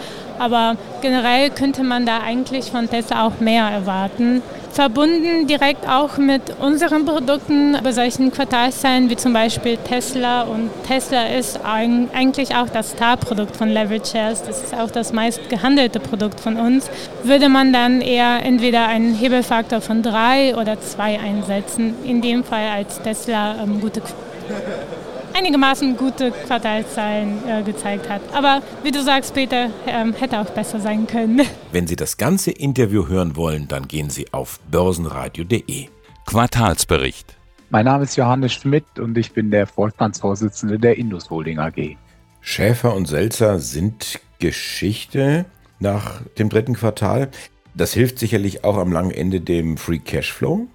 Aber 0.42 0.76
generell 1.02 1.52
könnte 1.52 1.84
man 1.84 2.08
da 2.08 2.22
eigentlich 2.26 2.72
von 2.72 2.90
Tesla 2.90 3.28
auch 3.28 3.40
mehr 3.40 3.66
erwarten 3.66 4.42
verbunden 4.72 5.48
direkt 5.48 5.88
auch 5.88 6.18
mit 6.18 6.42
unseren 6.60 7.06
Produkten 7.06 7.78
bei 7.84 7.92
solchen 7.92 8.32
Quartalszahlen 8.32 9.10
wie 9.10 9.16
zum 9.16 9.34
Beispiel 9.34 9.78
Tesla. 9.78 10.44
Und 10.44 10.70
Tesla 10.88 11.28
ist 11.28 11.60
eigentlich 11.64 12.56
auch 12.56 12.70
das 12.70 12.92
Star-Produkt 12.92 13.56
von 13.56 13.70
Leverage 13.70 14.12
Shares. 14.12 14.44
Das 14.44 14.64
ist 14.64 14.74
auch 14.74 14.90
das 14.90 15.14
meist 15.14 15.50
gehandelte 15.50 16.00
Produkt 16.00 16.40
von 16.40 16.58
uns. 16.58 16.90
Würde 17.24 17.50
man 17.50 17.74
dann 17.74 18.02
eher 18.02 18.44
entweder 18.44 18.88
einen 18.88 19.14
Hebelfaktor 19.14 19.82
von 19.82 20.02
drei 20.02 20.56
oder 20.56 20.80
zwei 20.80 21.20
einsetzen. 21.20 21.96
In 22.04 22.22
dem 22.22 22.44
Fall 22.44 22.70
als 22.74 23.02
Tesla 23.02 23.56
ähm, 23.62 23.82
gute 23.82 24.02
einigermaßen 25.34 25.98
gute 25.98 26.32
Quartalszahlen 26.32 27.48
äh, 27.48 27.64
gezeigt 27.64 28.10
hat. 28.10 28.22
Aber 28.34 28.62
wie 28.84 28.92
du 28.92 29.02
sagst, 29.02 29.34
Peter, 29.34 29.70
ähm, 29.88 30.14
hätte 30.14 30.40
auch 30.40 30.50
besser 30.50 30.80
sein 30.80 31.08
können. 31.08 31.42
Wenn 31.72 31.88
Sie 31.88 31.96
das 31.96 32.18
ganze 32.18 32.52
Interview 32.52 33.08
hören 33.08 33.36
wollen, 33.36 33.68
dann 33.68 33.88
gehen 33.88 34.10
Sie 34.10 34.32
auf 34.34 34.60
börsenradio.de. 34.70 35.88
Quartalsbericht. 36.26 37.36
Mein 37.70 37.86
Name 37.86 38.04
ist 38.04 38.18
Johannes 38.18 38.54
Schmidt 38.54 39.00
und 39.00 39.18
ich 39.18 39.32
bin 39.32 39.50
der 39.50 39.66
Vorstandsvorsitzende 39.66 40.78
der 40.78 40.98
Indus 40.98 41.30
Holding 41.30 41.60
AG. 41.60 41.96
Schäfer 42.42 42.96
und 42.96 43.08
Selzer 43.08 43.60
sind 43.60 44.20
Geschichte 44.40 45.46
nach 45.80 46.22
dem 46.38 46.50
dritten 46.50 46.74
Quartal. 46.74 47.30
Das 47.74 47.94
hilft 47.94 48.20
sicherlich 48.20 48.64
auch 48.64 48.78
am 48.78 48.92
langen 48.92 49.12
Ende 49.12 49.40
dem 49.40 49.78
Free 49.78 50.00
Cashflow. 50.00 50.68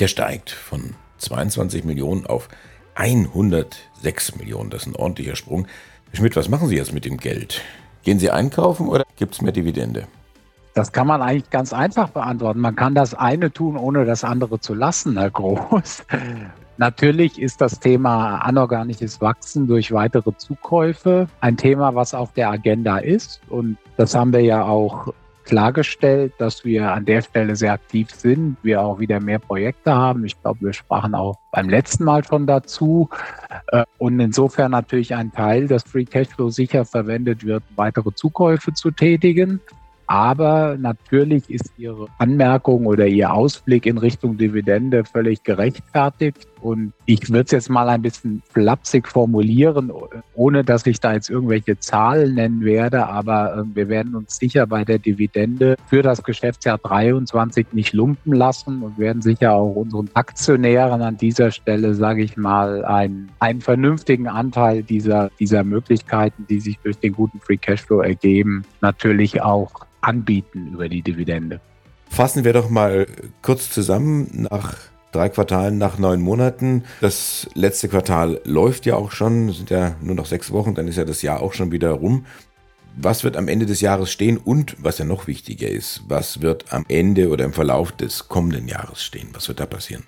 Der 0.00 0.08
steigt 0.08 0.50
von 0.50 0.94
22 1.18 1.84
Millionen 1.84 2.24
auf 2.26 2.48
106 2.98 4.36
Millionen, 4.36 4.70
das 4.70 4.82
ist 4.82 4.88
ein 4.88 4.96
ordentlicher 4.96 5.36
Sprung. 5.36 5.68
Herr 6.10 6.16
Schmidt, 6.16 6.34
was 6.34 6.48
machen 6.48 6.66
Sie 6.66 6.76
jetzt 6.76 6.92
mit 6.92 7.04
dem 7.04 7.16
Geld? 7.16 7.62
Gehen 8.02 8.18
Sie 8.18 8.30
einkaufen 8.30 8.88
oder 8.88 9.04
gibt 9.16 9.34
es 9.34 9.40
mehr 9.40 9.52
Dividende? 9.52 10.08
Das 10.74 10.92
kann 10.92 11.06
man 11.06 11.22
eigentlich 11.22 11.50
ganz 11.50 11.72
einfach 11.72 12.08
beantworten. 12.10 12.60
Man 12.60 12.74
kann 12.74 12.94
das 12.94 13.14
eine 13.14 13.52
tun, 13.52 13.76
ohne 13.76 14.04
das 14.04 14.24
andere 14.24 14.58
zu 14.58 14.74
lassen, 14.74 15.16
Herr 15.16 15.30
Groß. 15.30 16.04
Natürlich 16.76 17.40
ist 17.40 17.60
das 17.60 17.78
Thema 17.80 18.38
anorganisches 18.38 19.20
Wachsen 19.20 19.66
durch 19.66 19.92
weitere 19.92 20.36
Zukäufe 20.36 21.28
ein 21.40 21.56
Thema, 21.56 21.94
was 21.94 22.14
auf 22.14 22.32
der 22.32 22.50
Agenda 22.50 22.98
ist. 22.98 23.40
Und 23.48 23.76
das 23.96 24.14
haben 24.14 24.32
wir 24.32 24.42
ja 24.42 24.64
auch 24.64 25.12
klargestellt, 25.48 26.34
dass 26.38 26.64
wir 26.64 26.92
an 26.92 27.06
der 27.06 27.22
Stelle 27.22 27.56
sehr 27.56 27.72
aktiv 27.72 28.10
sind, 28.10 28.58
wir 28.62 28.82
auch 28.82 29.00
wieder 29.00 29.18
mehr 29.18 29.38
Projekte 29.38 29.94
haben. 29.94 30.24
Ich 30.26 30.40
glaube, 30.40 30.60
wir 30.60 30.72
sprachen 30.74 31.14
auch 31.14 31.38
beim 31.50 31.70
letzten 31.70 32.04
Mal 32.04 32.22
schon 32.22 32.46
dazu. 32.46 33.08
Äh, 33.68 33.84
und 33.96 34.20
insofern 34.20 34.72
natürlich 34.72 35.14
ein 35.14 35.32
Teil, 35.32 35.66
dass 35.66 35.84
Free 35.84 36.04
Cashflow 36.04 36.50
sicher 36.50 36.84
verwendet 36.84 37.44
wird, 37.44 37.62
weitere 37.76 38.12
Zukäufe 38.14 38.74
zu 38.74 38.90
tätigen. 38.90 39.60
Aber 40.06 40.76
natürlich 40.78 41.48
ist 41.50 41.72
Ihre 41.76 42.08
Anmerkung 42.18 42.86
oder 42.86 43.06
Ihr 43.06 43.32
Ausblick 43.32 43.86
in 43.86 43.98
Richtung 43.98 44.36
Dividende 44.36 45.04
völlig 45.04 45.42
gerechtfertigt. 45.44 46.46
Und 46.60 46.92
ich 47.06 47.28
würde 47.28 47.44
es 47.44 47.50
jetzt 47.50 47.70
mal 47.70 47.88
ein 47.88 48.02
bisschen 48.02 48.42
flapsig 48.52 49.08
formulieren, 49.08 49.92
ohne 50.34 50.64
dass 50.64 50.86
ich 50.86 51.00
da 51.00 51.14
jetzt 51.14 51.30
irgendwelche 51.30 51.78
Zahlen 51.78 52.34
nennen 52.34 52.64
werde. 52.64 53.06
Aber 53.06 53.56
äh, 53.56 53.76
wir 53.76 53.88
werden 53.88 54.14
uns 54.14 54.36
sicher 54.36 54.66
bei 54.66 54.84
der 54.84 54.98
Dividende 54.98 55.76
für 55.86 56.02
das 56.02 56.22
Geschäftsjahr 56.22 56.78
23 56.78 57.68
nicht 57.72 57.92
lumpen 57.92 58.32
lassen 58.32 58.82
und 58.82 58.98
werden 58.98 59.22
sicher 59.22 59.52
auch 59.54 59.74
unseren 59.74 60.10
Aktionären 60.14 61.02
an 61.02 61.16
dieser 61.16 61.50
Stelle, 61.50 61.94
sage 61.94 62.22
ich 62.22 62.36
mal, 62.36 62.84
einen, 62.84 63.30
einen 63.38 63.60
vernünftigen 63.60 64.28
Anteil 64.28 64.82
dieser, 64.82 65.30
dieser 65.38 65.64
Möglichkeiten, 65.64 66.46
die 66.48 66.60
sich 66.60 66.78
durch 66.80 66.98
den 66.98 67.12
guten 67.12 67.40
Free 67.40 67.56
Cashflow 67.56 68.00
ergeben, 68.00 68.64
natürlich 68.80 69.42
auch 69.42 69.70
anbieten 70.00 70.72
über 70.74 70.88
die 70.88 71.02
Dividende. 71.02 71.60
Fassen 72.08 72.44
wir 72.44 72.52
doch 72.52 72.70
mal 72.70 73.06
kurz 73.42 73.70
zusammen 73.70 74.46
nach 74.50 74.76
drei 75.12 75.28
Quartalen, 75.28 75.78
nach 75.78 75.98
neun 75.98 76.20
Monaten. 76.20 76.84
Das 77.00 77.48
letzte 77.54 77.88
Quartal 77.88 78.40
läuft 78.44 78.86
ja 78.86 78.96
auch 78.96 79.10
schon, 79.10 79.52
sind 79.52 79.70
ja 79.70 79.96
nur 80.00 80.14
noch 80.14 80.26
sechs 80.26 80.50
Wochen, 80.50 80.74
dann 80.74 80.88
ist 80.88 80.96
ja 80.96 81.04
das 81.04 81.22
Jahr 81.22 81.40
auch 81.40 81.52
schon 81.52 81.72
wieder 81.72 81.90
rum. 81.92 82.26
Was 83.00 83.22
wird 83.22 83.36
am 83.36 83.46
Ende 83.46 83.66
des 83.66 83.80
Jahres 83.80 84.10
stehen 84.10 84.38
und 84.38 84.76
was 84.82 84.98
ja 84.98 85.04
noch 85.04 85.28
wichtiger 85.28 85.68
ist, 85.68 86.02
was 86.08 86.42
wird 86.42 86.72
am 86.72 86.84
Ende 86.88 87.28
oder 87.28 87.44
im 87.44 87.52
Verlauf 87.52 87.92
des 87.92 88.28
kommenden 88.28 88.66
Jahres 88.66 89.02
stehen? 89.02 89.28
Was 89.34 89.48
wird 89.48 89.60
da 89.60 89.66
passieren? 89.66 90.02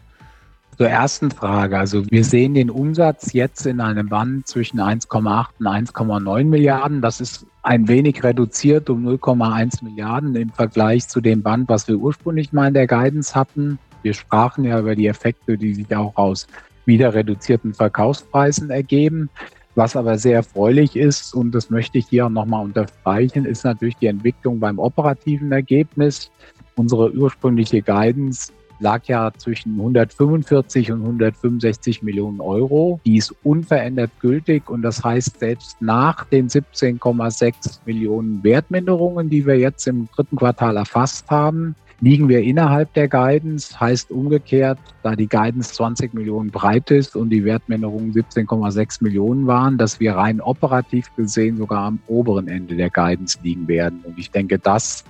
Zur 0.77 0.89
ersten 0.89 1.31
Frage. 1.31 1.79
Also 1.79 2.11
wir 2.11 2.25
sehen 2.25 2.55
den 2.55 2.71
Umsatz 2.71 3.33
jetzt 3.33 3.67
in 3.67 3.81
einem 3.81 4.09
Band 4.09 4.49
zwischen 4.49 4.81
1,8 4.81 5.47
und 5.59 5.67
1,9 5.67 6.45
Milliarden. 6.45 7.03
Das 7.03 7.21
ist 7.21 7.47
ein 7.63 7.87
wenig 7.87 8.25
reduziert 8.25 8.89
um 8.89 9.07
0,1 9.07 9.85
Milliarden 9.85 10.35
im 10.35 10.51
Vergleich 10.51 11.07
zu 11.07 11.21
dem 11.21 11.43
Band, 11.43 11.69
was 11.69 11.87
wir 11.87 11.97
ursprünglich 11.97 12.53
mal 12.53 12.69
in 12.69 12.75
der 12.75 12.87
Guidance 12.87 13.35
hatten. 13.35 13.79
Wir 14.03 14.15
sprachen 14.15 14.65
ja 14.65 14.79
über 14.79 14.95
die 14.95 15.07
Effekte, 15.07 15.57
die 15.57 15.75
sich 15.75 15.95
auch 15.95 16.17
aus 16.17 16.47
wieder 16.87 17.15
reduzierten 17.15 17.75
Verkaufspreisen 17.75 18.71
ergeben. 18.71 19.31
Was 19.77 19.95
aber 19.95 20.19
sehr 20.19 20.37
erfreulich 20.37 20.97
ist, 20.97 21.35
und 21.35 21.53
das 21.55 21.71
möchte 21.71 21.99
ich 21.99 22.07
hier 22.09 22.27
auch 22.27 22.31
nochmal 22.31 22.65
unterstreichen, 22.65 23.45
ist 23.45 23.65
natürlich 23.65 23.97
die 23.97 24.07
Entwicklung 24.07 24.59
beim 24.59 24.79
operativen 24.79 25.53
Ergebnis. 25.53 26.31
Unsere 26.75 27.13
ursprüngliche 27.13 27.81
Guidance 27.81 28.53
lag 28.81 29.05
ja 29.05 29.31
zwischen 29.37 29.73
145 29.79 30.91
und 30.93 31.03
165 31.03 32.03
Millionen 32.03 32.41
Euro. 32.41 33.01
Die 33.05 33.19
ist 33.19 33.35
unverändert 33.45 34.11
gültig 34.21 34.69
und 34.69 34.83
das 34.83 35.05
heißt, 35.05 35.39
selbst 35.39 35.81
nach 35.81 36.25
den 36.25 36.49
17,6 36.49 37.81
Millionen 37.85 38.43
Wertminderungen, 38.43 39.31
die 39.31 39.47
wir 39.47 39.59
jetzt 39.59 39.87
im 39.87 40.09
dritten 40.15 40.37
Quartal 40.37 40.77
erfasst 40.77 41.31
haben, 41.31 41.77
liegen 42.01 42.29
wir 42.29 42.41
innerhalb 42.43 42.93
der 42.95 43.09
Guidance. 43.09 43.79
Heißt 43.79 44.11
umgekehrt, 44.11 44.79
da 45.03 45.15
die 45.15 45.29
Guidance 45.29 45.75
20 45.75 46.15
Millionen 46.15 46.51
breit 46.51 46.91
ist 46.91 47.17
und 47.17 47.31
die 47.31 47.45
Wertminderungen 47.45 48.13
17,6 48.13 49.03
Millionen 49.03 49.47
waren, 49.47 49.79
dass 49.79 50.01
wir 50.01 50.15
rein 50.15 50.41
operativ 50.41 51.15
gesehen 51.17 51.57
sogar 51.57 51.85
am 51.85 51.99
oberen 52.07 52.49
Ende 52.49 52.77
der 52.77 52.91
Guidance 52.91 53.39
liegen 53.43 53.69
werden. 53.69 54.01
Und 54.05 54.19
ich 54.19 54.31
denke, 54.31 54.59
das 54.59 55.05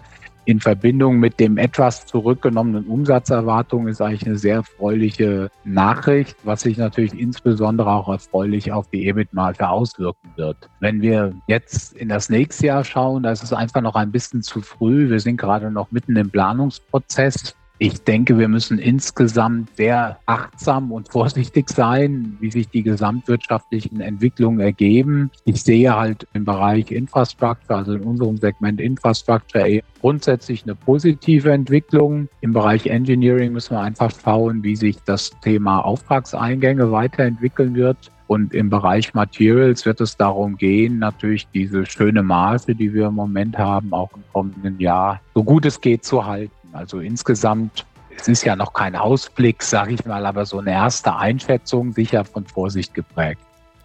in 0.45 0.61
Verbindung 0.61 1.19
mit 1.19 1.39
dem 1.39 1.59
etwas 1.59 2.07
zurückgenommenen 2.07 2.87
Umsatzerwartungen 2.87 3.89
ist 3.89 4.01
eigentlich 4.01 4.27
eine 4.27 4.39
sehr 4.39 4.57
erfreuliche 4.57 5.51
Nachricht, 5.65 6.37
was 6.45 6.63
sich 6.63 6.79
natürlich 6.79 7.19
insbesondere 7.19 7.91
auch 7.91 8.09
erfreulich 8.09 8.73
auf 8.73 8.89
die 8.89 9.07
EBIT-Marge 9.07 9.69
auswirken 9.69 10.31
wird. 10.37 10.57
Wenn 10.81 11.03
wir 11.03 11.35
jetzt 11.47 11.93
in 11.95 12.09
das 12.09 12.31
nächste 12.31 12.67
Jahr 12.67 12.85
schauen, 12.85 13.23
da 13.23 13.31
ist 13.31 13.43
es 13.43 13.53
einfach 13.53 13.81
noch 13.81 13.95
ein 13.95 14.11
bisschen 14.11 14.43
zu 14.43 14.61
früh. 14.61 15.11
Wir 15.11 15.21
sind 15.21 15.37
gerade 15.37 15.71
noch 15.71 15.91
mitten 15.91 16.17
im 16.17 16.31
Planungsprozess. 16.31 17.55
Ich 17.83 18.03
denke, 18.05 18.37
wir 18.37 18.49
müssen 18.49 18.79
insgesamt 18.79 19.75
sehr 19.75 20.19
achtsam 20.27 20.93
und 20.93 21.11
vorsichtig 21.11 21.71
sein, 21.71 22.37
wie 22.39 22.51
sich 22.51 22.69
die 22.69 22.83
gesamtwirtschaftlichen 22.83 24.03
Entwicklungen 24.03 24.61
ergeben. 24.61 25.31
Ich 25.47 25.63
sehe 25.63 25.97
halt 25.97 26.29
im 26.35 26.45
Bereich 26.45 26.91
Infrastructure, 26.91 27.79
also 27.79 27.95
in 27.95 28.03
unserem 28.03 28.37
Segment 28.37 28.83
Infrastructure 28.83 29.67
eher 29.67 29.83
grundsätzlich 30.03 30.65
eine 30.65 30.75
positive 30.75 31.51
Entwicklung. 31.53 32.29
Im 32.43 32.53
Bereich 32.53 32.85
Engineering 32.85 33.55
müssen 33.55 33.77
wir 33.77 33.81
einfach 33.81 34.13
schauen, 34.23 34.63
wie 34.63 34.77
sich 34.77 34.99
das 35.07 35.31
Thema 35.41 35.79
Auftragseingänge 35.79 36.93
weiterentwickeln 36.93 37.75
wird. 37.75 37.97
Und 38.27 38.53
im 38.53 38.69
Bereich 38.69 39.15
Materials 39.15 39.87
wird 39.87 40.03
es 40.03 40.19
darum 40.19 40.57
gehen, 40.59 40.99
natürlich 40.99 41.49
diese 41.55 41.87
schöne 41.87 42.23
Maße, 42.23 42.75
die 42.75 42.93
wir 42.93 43.07
im 43.07 43.15
Moment 43.15 43.57
haben, 43.57 43.95
auch 43.95 44.11
im 44.15 44.23
kommenden 44.35 44.79
Jahr 44.79 45.23
so 45.35 45.43
gut 45.43 45.65
es 45.65 45.81
geht 45.81 46.05
zu 46.05 46.27
halten. 46.27 46.60
Also 46.73 47.01
insgesamt, 47.01 47.87
es 48.17 48.29
ist 48.29 48.45
ja 48.45 48.57
noch 48.57 48.73
kein 48.73 48.97
Ausblick, 48.97 49.63
sage 49.63 49.95
ich 49.95 50.05
mal, 50.05 50.25
aber 50.27 50.47
so 50.47 50.59
eine 50.59 50.73
erste 50.73 51.17
Einschätzung 51.17 51.93
sicher 51.93 52.25
von 52.25 52.47
Vorsicht 52.47 52.95
geprägt. 52.95 53.41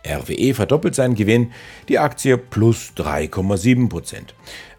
RWE 0.06 0.54
verdoppelt 0.54 0.96
seinen 0.96 1.15
Gewinn, 1.15 1.51
die 1.89 2.00
Aktie 2.00 2.38
plus 2.38 2.94
3,7 2.96 3.89
Prozent. 3.89 4.36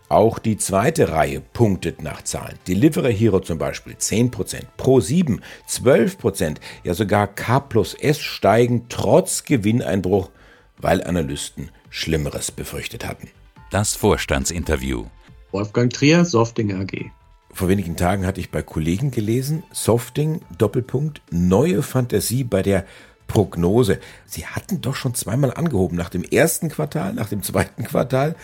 Auch 0.09 0.39
die 0.39 0.57
zweite 0.57 1.09
Reihe 1.09 1.41
punktet 1.41 2.01
nach 2.01 2.23
Zahlen. 2.23 2.59
Delivery 2.69 3.13
Hero 3.13 3.41
zum 3.41 3.59
Beispiel 3.59 3.95
10%, 3.95 4.63
Pro 4.77 5.01
7 5.01 5.41
12%, 5.69 6.59
ja 6.85 6.95
sogar 6.95 7.27
K 7.27 7.59
plus 7.59 7.95
S 7.95 8.21
steigen 8.21 8.87
trotz 8.89 9.43
Gewinneinbruch, 9.43 10.31
weil 10.79 11.03
Analysten 11.03 11.71
Schlimmeres 11.91 12.53
befürchtet 12.53 13.05
hatten. 13.05 13.31
Das 13.73 13.97
Vorstandsinterview. 13.97 15.07
Wolfgang 15.51 15.93
Trier, 15.93 16.25
Softing 16.25 16.73
AG. 16.81 17.11
Vor 17.57 17.69
wenigen 17.69 17.97
Tagen 17.97 18.27
hatte 18.27 18.39
ich 18.39 18.51
bei 18.51 18.61
Kollegen 18.61 19.11
gelesen, 19.11 19.63
Softing, 19.73 20.43
Doppelpunkt, 20.59 21.23
neue 21.31 21.83
Fantasie 21.83 22.45
bei 22.45 22.63
der 22.63 22.85
Prognose. 23.29 23.99
Sie 24.27 24.45
hatten 24.45 24.83
doch 24.83 24.95
schon 24.95 25.15
zweimal 25.15 25.55
angehoben, 25.55 25.97
nach 25.97 26.11
dem 26.11 26.23
ersten 26.23 26.69
Quartal, 26.69 27.15
nach 27.15 27.31
dem 27.31 27.43
zweiten 27.43 27.85
Quartal. 27.85 28.37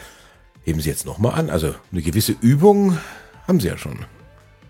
Heben 0.64 0.80
Sie 0.80 0.88
jetzt 0.88 1.04
nochmal 1.04 1.38
an. 1.38 1.50
Also 1.50 1.74
eine 1.92 2.00
gewisse 2.00 2.34
Übung 2.40 2.96
haben 3.46 3.60
Sie 3.60 3.68
ja 3.68 3.76
schon. 3.76 3.98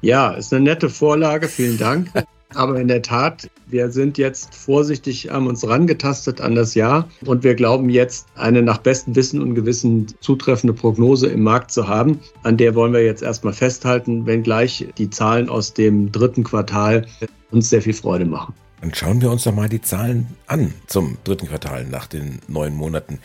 Ja, 0.01 0.33
ist 0.33 0.53
eine 0.53 0.65
nette 0.65 0.91
Vorlage, 0.91 1.47
vielen 1.47 1.79
Dank. 1.79 2.11
Aber 2.55 2.81
in 2.81 2.89
der 2.89 3.03
Tat, 3.03 3.51
wir 3.67 3.91
sind 3.91 4.19
jetzt 4.19 4.55
vorsichtig, 4.55 5.31
haben 5.31 5.47
uns 5.47 5.67
rangetastet 5.67 6.41
an 6.41 6.55
das 6.55 6.75
Jahr 6.75 7.09
und 7.25 7.43
wir 7.43 7.55
glauben 7.55 7.89
jetzt, 7.89 8.27
eine 8.35 8.63
nach 8.63 8.79
bestem 8.79 9.15
Wissen 9.17 9.41
und 9.41 9.55
Gewissen 9.55 10.07
zutreffende 10.21 10.75
Prognose 10.75 11.29
im 11.29 11.43
Markt 11.43 11.71
zu 11.71 11.89
haben. 11.89 12.21
An 12.43 12.57
der 12.57 12.75
wollen 12.75 12.93
wir 12.93 13.05
jetzt 13.05 13.23
erstmal 13.23 13.53
festhalten, 13.53 14.27
wenngleich 14.27 14.87
die 14.99 15.11
Zahlen 15.11 15.49
aus 15.49 15.75
dem 15.75 16.13
dritten 16.13 16.45
Quartal 16.45 17.07
uns 17.51 17.71
sehr 17.71 17.83
viel 17.83 17.95
Freude 17.95 18.25
machen. 18.25 18.55
Dann 18.81 18.93
schauen 18.95 19.23
wir 19.23 19.31
uns 19.31 19.45
doch 19.45 19.55
mal 19.55 19.69
die 19.69 19.81
Zahlen 19.81 20.27
an 20.49 20.75
zum 20.89 21.17
dritten 21.23 21.47
Quartal 21.47 21.85
nach 21.85 22.07
den 22.09 22.41
neun 22.49 22.75
Monaten. 22.75 23.21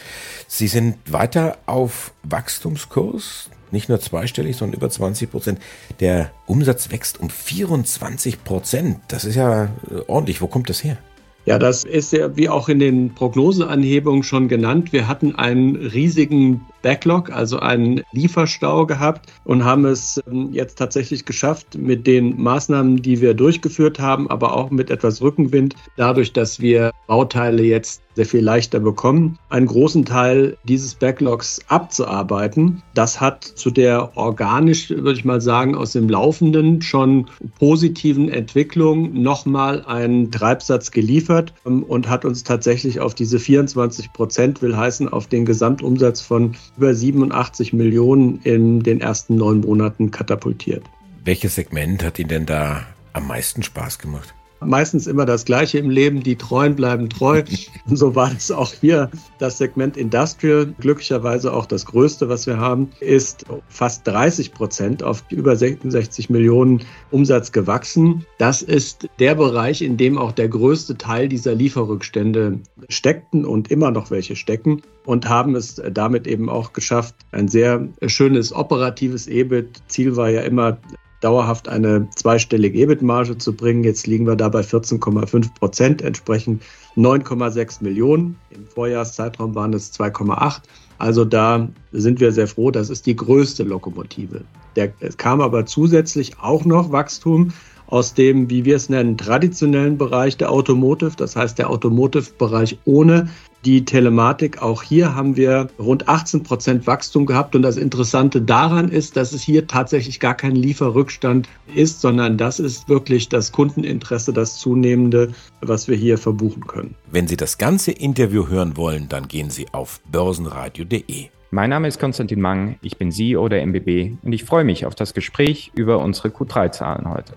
Sie 0.47 0.67
sind 0.67 0.97
weiter 1.11 1.57
auf 1.65 2.13
Wachstumskurs 2.21 3.49
nicht 3.71 3.89
nur 3.89 3.99
zweistellig, 3.99 4.55
sondern 4.57 4.77
über 4.77 4.89
20 4.89 5.31
Prozent. 5.31 5.59
Der 5.99 6.31
Umsatz 6.45 6.91
wächst 6.91 7.19
um 7.19 7.29
24 7.29 8.43
Prozent. 8.43 8.99
Das 9.07 9.25
ist 9.25 9.35
ja 9.35 9.65
äh, 9.65 9.67
ordentlich. 10.07 10.41
Wo 10.41 10.47
kommt 10.47 10.69
das 10.69 10.83
her? 10.83 10.97
Ja, 11.45 11.57
das 11.57 11.85
ist 11.85 12.11
ja 12.11 12.35
wie 12.35 12.49
auch 12.49 12.67
in 12.67 12.79
den 12.79 13.15
Prognoseanhebungen 13.15 14.23
schon 14.23 14.49
genannt. 14.49 14.91
Wir 14.91 15.07
hatten 15.07 15.35
einen 15.35 15.77
riesigen 15.77 16.65
Backlog, 16.87 17.31
also 17.31 17.59
einen 17.59 18.01
Lieferstau 18.13 18.85
gehabt 18.85 19.29
und 19.43 19.65
haben 19.65 19.83
es 19.83 20.23
ähm, 20.25 20.53
jetzt 20.53 20.77
tatsächlich 20.77 21.25
geschafft 21.25 21.77
mit 21.77 22.07
den 22.07 22.41
Maßnahmen, 22.41 23.01
die 23.01 23.19
wir 23.19 23.33
durchgeführt 23.33 23.99
haben, 23.99 24.29
aber 24.29 24.55
auch 24.55 24.71
mit 24.71 24.89
etwas 24.89 25.21
Rückenwind, 25.21 25.75
dadurch, 25.97 26.31
dass 26.31 26.61
wir 26.61 26.91
Bauteile 27.05 27.61
jetzt 27.61 28.01
sehr 28.17 28.25
viel 28.25 28.41
leichter 28.41 28.79
bekommen, 28.79 29.37
einen 29.49 29.67
großen 29.67 30.03
Teil 30.03 30.57
dieses 30.63 30.95
Backlogs 30.95 31.61
abzuarbeiten. 31.67 32.81
Das 32.95 33.21
hat 33.21 33.43
zu 33.43 33.69
der 33.69 34.17
organisch, 34.17 34.89
würde 34.89 35.13
ich 35.13 35.23
mal 35.23 35.39
sagen, 35.39 35.75
aus 35.75 35.91
dem 35.91 36.09
laufenden 36.09 36.81
schon 36.81 37.27
positiven 37.59 38.29
Entwicklung 38.29 39.21
nochmal 39.21 39.85
einen 39.85 40.31
Treibsatz 40.31 40.89
geliefert 40.89 41.53
ähm, 41.65 41.83
und 41.83 42.09
hat 42.09 42.25
uns 42.25 42.43
tatsächlich 42.43 42.99
auf 43.01 43.13
diese 43.13 43.37
24 43.39 44.11
Prozent, 44.13 44.63
will 44.63 44.75
heißen, 44.75 45.07
auf 45.07 45.27
den 45.27 45.45
Gesamtumsatz 45.45 46.21
von 46.21 46.55
über 46.77 46.93
87 46.93 47.73
Millionen 47.73 48.39
in 48.43 48.83
den 48.83 49.01
ersten 49.01 49.35
neun 49.35 49.61
Monaten 49.61 50.11
katapultiert. 50.11 50.83
Welches 51.25 51.55
Segment 51.55 52.03
hat 52.03 52.19
Ihnen 52.19 52.29
denn 52.29 52.45
da 52.45 52.85
am 53.13 53.27
meisten 53.27 53.63
Spaß 53.63 53.99
gemacht? 53.99 54.33
Meistens 54.59 55.07
immer 55.07 55.25
das 55.25 55.45
Gleiche 55.45 55.77
im 55.79 55.89
Leben, 55.89 56.23
die 56.23 56.35
Treuen 56.35 56.75
bleiben 56.75 57.09
treu. 57.09 57.43
Und 57.89 57.95
so 57.97 58.15
war 58.15 58.31
es 58.35 58.51
auch 58.51 58.73
hier. 58.73 59.09
Das 59.39 59.57
Segment 59.57 59.97
Industrial, 59.97 60.73
glücklicherweise 60.79 61.53
auch 61.53 61.65
das 61.65 61.85
größte, 61.85 62.29
was 62.29 62.47
wir 62.47 62.57
haben, 62.57 62.89
ist 62.99 63.45
fast 63.67 64.07
30 64.07 64.53
Prozent 64.53 65.03
auf 65.03 65.23
über 65.29 65.55
66 65.55 66.29
Millionen 66.29 66.81
Umsatz 67.11 67.51
gewachsen. 67.51 68.25
Das 68.37 68.61
ist 68.61 69.07
der 69.19 69.35
Bereich, 69.35 69.81
in 69.81 69.97
dem 69.97 70.17
auch 70.17 70.31
der 70.31 70.49
größte 70.49 70.97
Teil 70.97 71.29
dieser 71.29 71.55
Lieferrückstände 71.55 72.59
steckten 72.89 73.45
und 73.45 73.71
immer 73.71 73.91
noch 73.91 74.11
welche 74.11 74.35
stecken 74.35 74.81
und 75.05 75.29
haben 75.29 75.55
es 75.55 75.81
damit 75.91 76.27
eben 76.27 76.49
auch 76.49 76.73
geschafft, 76.73 77.15
ein 77.31 77.47
sehr 77.47 77.87
schönes 78.07 78.53
operatives 78.53 79.27
EBIT. 79.27 79.81
Ziel 79.87 80.15
war 80.15 80.29
ja 80.29 80.41
immer 80.41 80.77
dauerhaft 81.21 81.67
eine 81.67 82.07
zweistellige 82.15 82.79
EBIT-Marge 82.79 83.37
zu 83.37 83.53
bringen. 83.53 83.83
Jetzt 83.83 84.07
liegen 84.07 84.27
wir 84.27 84.35
da 84.35 84.49
bei 84.49 84.61
14,5 84.61 85.53
Prozent, 85.59 86.01
entsprechend 86.01 86.61
9,6 86.95 87.83
Millionen. 87.83 88.37
Im 88.49 88.67
Vorjahrszeitraum 88.67 89.55
waren 89.55 89.73
es 89.73 89.93
2,8. 89.93 90.61
Also 90.99 91.25
da 91.25 91.67
sind 91.91 92.19
wir 92.19 92.31
sehr 92.31 92.47
froh. 92.47 92.71
Das 92.71 92.89
ist 92.89 93.05
die 93.05 93.15
größte 93.15 93.63
Lokomotive. 93.63 94.43
Der, 94.75 94.91
es 94.99 95.17
kam 95.17 95.41
aber 95.41 95.65
zusätzlich 95.65 96.39
auch 96.39 96.65
noch 96.65 96.91
Wachstum 96.91 97.51
aus 97.87 98.13
dem, 98.13 98.49
wie 98.49 98.65
wir 98.65 98.75
es 98.75 98.89
nennen, 98.89 99.17
traditionellen 99.17 99.97
Bereich 99.97 100.37
der 100.37 100.51
Automotive, 100.51 101.13
das 101.15 101.35
heißt 101.35 101.57
der 101.57 101.69
Automotive-Bereich 101.69 102.77
ohne 102.85 103.29
die 103.65 103.85
Telematik. 103.85 104.61
Auch 104.61 104.83
hier 104.83 105.15
haben 105.15 105.35
wir 105.35 105.69
rund 105.79 106.07
18 106.07 106.43
Prozent 106.43 106.87
Wachstum 106.87 107.25
gehabt. 107.25 107.55
Und 107.55 107.61
das 107.61 107.77
Interessante 107.77 108.41
daran 108.41 108.89
ist, 108.89 109.17
dass 109.17 109.33
es 109.33 109.41
hier 109.41 109.67
tatsächlich 109.67 110.19
gar 110.19 110.35
kein 110.35 110.55
Lieferrückstand 110.55 111.49
ist, 111.75 112.01
sondern 112.01 112.37
das 112.37 112.59
ist 112.59 112.87
wirklich 112.89 113.29
das 113.29 113.51
Kundeninteresse, 113.51 114.33
das 114.33 114.57
zunehmende, 114.57 115.33
was 115.61 115.87
wir 115.87 115.95
hier 115.95 116.17
verbuchen 116.17 116.65
können. 116.67 116.95
Wenn 117.11 117.27
Sie 117.27 117.37
das 117.37 117.57
ganze 117.57 117.91
Interview 117.91 118.47
hören 118.47 118.77
wollen, 118.77 119.09
dann 119.09 119.27
gehen 119.27 119.49
Sie 119.49 119.67
auf 119.71 119.99
börsenradio.de. 120.11 121.29
Mein 121.49 121.69
Name 121.69 121.87
ist 121.87 121.99
Konstantin 121.99 122.41
Mang, 122.41 122.77
ich 122.81 122.97
bin 122.97 123.09
CEO 123.09 123.47
der 123.47 123.65
MBB 123.65 124.17
und 124.21 124.33
ich 124.33 124.43
freue 124.43 124.65
mich 124.65 124.85
auf 124.85 124.95
das 124.95 125.13
Gespräch 125.13 125.71
über 125.75 125.99
unsere 125.99 126.27
Q3-Zahlen 126.27 127.09
heute. 127.09 127.33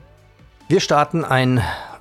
Wir 0.68 0.80
starten 0.80 1.24
ein 1.24 1.60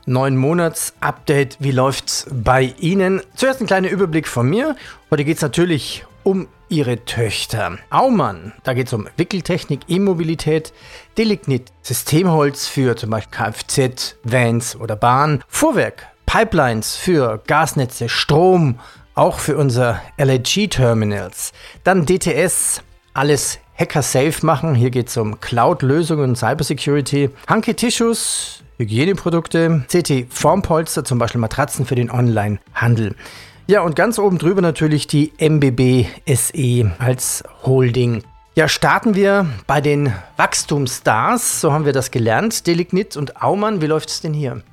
neun 0.10 0.36
Monats 0.36 0.94
Update. 1.00 1.58
Wie 1.60 1.72
läuft's 1.72 2.26
bei 2.32 2.74
Ihnen? 2.80 3.22
Zuerst 3.36 3.62
ein 3.62 3.68
kleiner 3.68 3.90
Überblick 3.90 4.28
von 4.28 4.50
mir. 4.50 4.76
Heute 5.12 5.24
geht 5.24 5.38
es 5.38 5.44
natürlich 5.44 6.04
um 6.24 6.48
Ihre 6.68 7.06
Töchter. 7.06 7.78
Aumann, 7.90 8.54
da 8.64 8.74
geht 8.74 8.88
es 8.88 8.94
um 8.94 9.08
Wickeltechnik, 9.18 9.82
E-Mobilität, 9.88 10.74
Delignit, 11.18 11.72
Systemholz 11.82 12.68
für 12.68 12.96
zum 12.96 13.12
Beispiel 13.12 13.38
Kfz, 13.38 14.16
Vans 14.24 14.76
oder 14.76 14.96
Bahn, 14.96 15.44
Fuhrwerk, 15.48 16.08
Pipelines 16.26 16.96
für 16.96 17.42
Gasnetze, 17.48 18.10
Strom, 18.10 18.80
auch 19.16 19.40
für 19.40 19.58
unser 19.58 20.02
LNG-Terminals. 20.18 21.54
Dann 21.84 22.06
DTS, 22.06 22.82
alles 23.14 23.60
Hacker-safe 23.78 24.46
machen. 24.46 24.76
Hier 24.76 24.90
geht 24.90 25.08
es 25.08 25.18
um 25.18 25.40
Cloud-Lösungen 25.40 26.32
und 26.32 26.36
Cybersecurity. 26.36 27.30
Hanke 27.48 27.76
Tissues, 27.76 28.64
Hygieneprodukte, 28.80 29.84
CT 29.90 30.28
Formpolster, 30.30 31.04
zum 31.04 31.20
Beispiel 31.20 31.42
Matratzen 31.42 31.86
für 31.86 31.96
den 31.96 32.10
Online-Handel. 32.10 33.14
Ja, 33.68 33.82
und 33.82 33.98
ganz 33.98 34.18
oben 34.18 34.38
drüber 34.38 34.62
natürlich 34.62 35.06
die 35.06 35.34
MBB 35.38 36.06
SE 36.26 36.90
als 36.98 37.44
Holding. 37.66 38.24
Ja, 38.56 38.70
starten 38.70 39.16
wir 39.16 39.48
bei 39.68 39.82
den 39.82 40.14
Wachstumsstars, 40.38 41.60
so 41.60 41.74
haben 41.74 41.84
wir 41.84 41.92
das 41.92 42.10
gelernt. 42.10 42.68
Delignit 42.68 43.18
und 43.18 43.42
Aumann, 43.44 43.82
wie 43.82 43.88
läuft 43.88 44.08
es 44.08 44.22
denn 44.22 44.34
hier? 44.34 44.64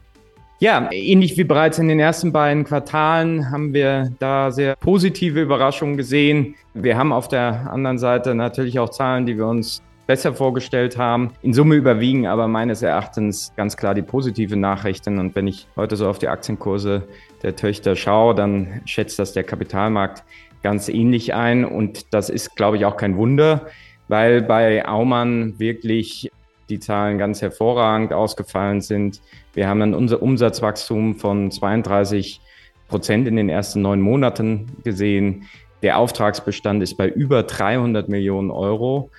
Ja, 0.61 0.89
ähnlich 0.93 1.37
wie 1.37 1.45
bereits 1.45 1.81
in 1.81 1.89
den 1.89 1.99
ersten 1.99 2.31
beiden 2.31 2.63
Quartalen 2.63 3.51
haben 3.51 3.75
wir 3.75 4.13
da 4.21 4.53
sehr 4.53 4.77
positive 4.77 5.43
Überraschungen 5.43 5.97
gesehen. 5.97 6.55
Wir 6.75 6.97
haben 6.97 7.13
auf 7.13 7.27
der 7.27 7.73
anderen 7.73 7.99
Seite 7.99 8.37
natürlich 8.37 8.79
auch 8.79 8.91
Zahlen, 8.91 9.27
die 9.27 9.37
wir 9.37 9.49
uns 9.49 9.83
besser 10.07 10.35
vorgestellt 10.35 10.97
haben. 10.97 11.33
In 11.43 11.53
Summe 11.53 11.75
überwiegen 11.75 12.27
aber 12.27 12.49
meines 12.49 12.83
Erachtens 12.83 13.53
ganz 13.57 13.77
klar 13.77 13.95
die 13.95 14.03
positive 14.03 14.57
Nachrichten. 14.57 15.19
Und 15.19 15.35
wenn 15.35 15.47
ich 15.47 15.67
heute 15.77 15.97
so 15.97 16.09
auf 16.09 16.19
die 16.19 16.29
Aktienkurse 16.29 17.03
der 17.43 17.57
Töchter 17.57 17.97
schaue, 17.97 18.35
dann 18.35 18.81
schätzt 18.85 19.19
das 19.19 19.33
der 19.33 19.45
Kapitalmarkt 19.45 20.25
ganz 20.63 20.89
ähnlich 20.89 21.35
ein. 21.35 21.65
Und 21.65 22.13
das 22.15 22.31
ist, 22.31 22.57
glaube 22.57 22.77
ich, 22.77 22.85
auch 22.85 22.97
kein 22.97 23.17
Wunder, 23.17 23.67
weil 24.09 24.43
bei 24.43 24.87
Aumann 24.87 25.59
wirklich 25.59 26.31
die 26.69 26.81
Zahlen 26.81 27.19
ganz 27.19 27.43
hervorragend 27.43 28.13
ausgefallen 28.13 28.81
sind. 28.81 29.21
Wir 29.55 29.69
haben 29.69 29.81
dann 29.81 29.95
unser 29.95 30.23
Umsatzwachstum 30.23 31.17
von 31.17 31.51
32 31.51 32.41
Prozent 32.89 33.29
in 33.29 33.37
den 33.37 33.49
ersten 33.49 33.83
neun 33.83 34.01
Monaten 34.01 34.67
gesehen. 34.85 35.45
Der 35.83 35.99
Auftragsbestand 35.99 36.83
ist 36.83 36.97
bei 36.97 37.09
über 37.09 37.43
300 37.43 38.09
Millionen 38.09 38.51
Euro. 38.51 39.11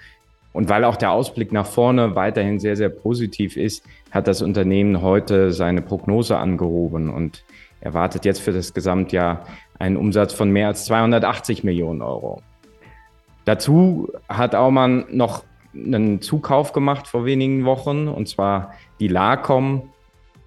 Und 0.58 0.70
weil 0.70 0.86
auch 0.86 0.96
der 0.96 1.12
Ausblick 1.12 1.52
nach 1.52 1.68
vorne 1.68 2.16
weiterhin 2.16 2.58
sehr, 2.58 2.76
sehr 2.76 2.90
positiv 2.90 3.58
ist, 3.58 3.86
hat 4.10 4.26
das 4.26 4.42
Unternehmen 4.42 5.04
heute 5.04 5.52
seine 5.52 5.84
Prognose 5.84 6.36
angehoben 6.36 7.14
und 7.14 7.44
erwartet 7.80 8.26
jetzt 8.26 8.42
für 8.42 8.54
das 8.54 8.74
Gesamtjahr 8.74 9.46
einen 9.78 9.98
Umsatz 9.98 10.34
von 10.34 10.50
mehr 10.50 10.66
als 10.66 10.86
280 10.86 11.64
Millionen 11.64 12.02
Euro. 12.02 12.42
Dazu 13.46 14.12
hat 14.28 14.56
Aumann 14.56 15.06
noch 15.12 15.44
einen 15.76 16.24
Zukauf 16.24 16.74
gemacht 16.74 17.08
vor 17.08 17.24
wenigen 17.24 17.64
Wochen, 17.66 18.08
und 18.08 18.28
zwar 18.28 18.74
die 19.00 19.10
LACOM. 19.10 19.84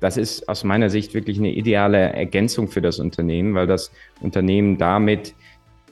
Das 0.01 0.17
ist 0.17 0.49
aus 0.49 0.65
meiner 0.65 0.91
Sicht 0.91 1.15
wirklich 1.15 1.39
eine 1.39 1.53
ideale 1.53 2.15
Ergänzung 2.15 2.67
für 2.67 2.81
das 2.81 2.99
Unternehmen, 2.99 3.55
weil 3.55 3.69
das 3.69 3.93
Unternehmen 4.21 4.77
damit 4.77 5.37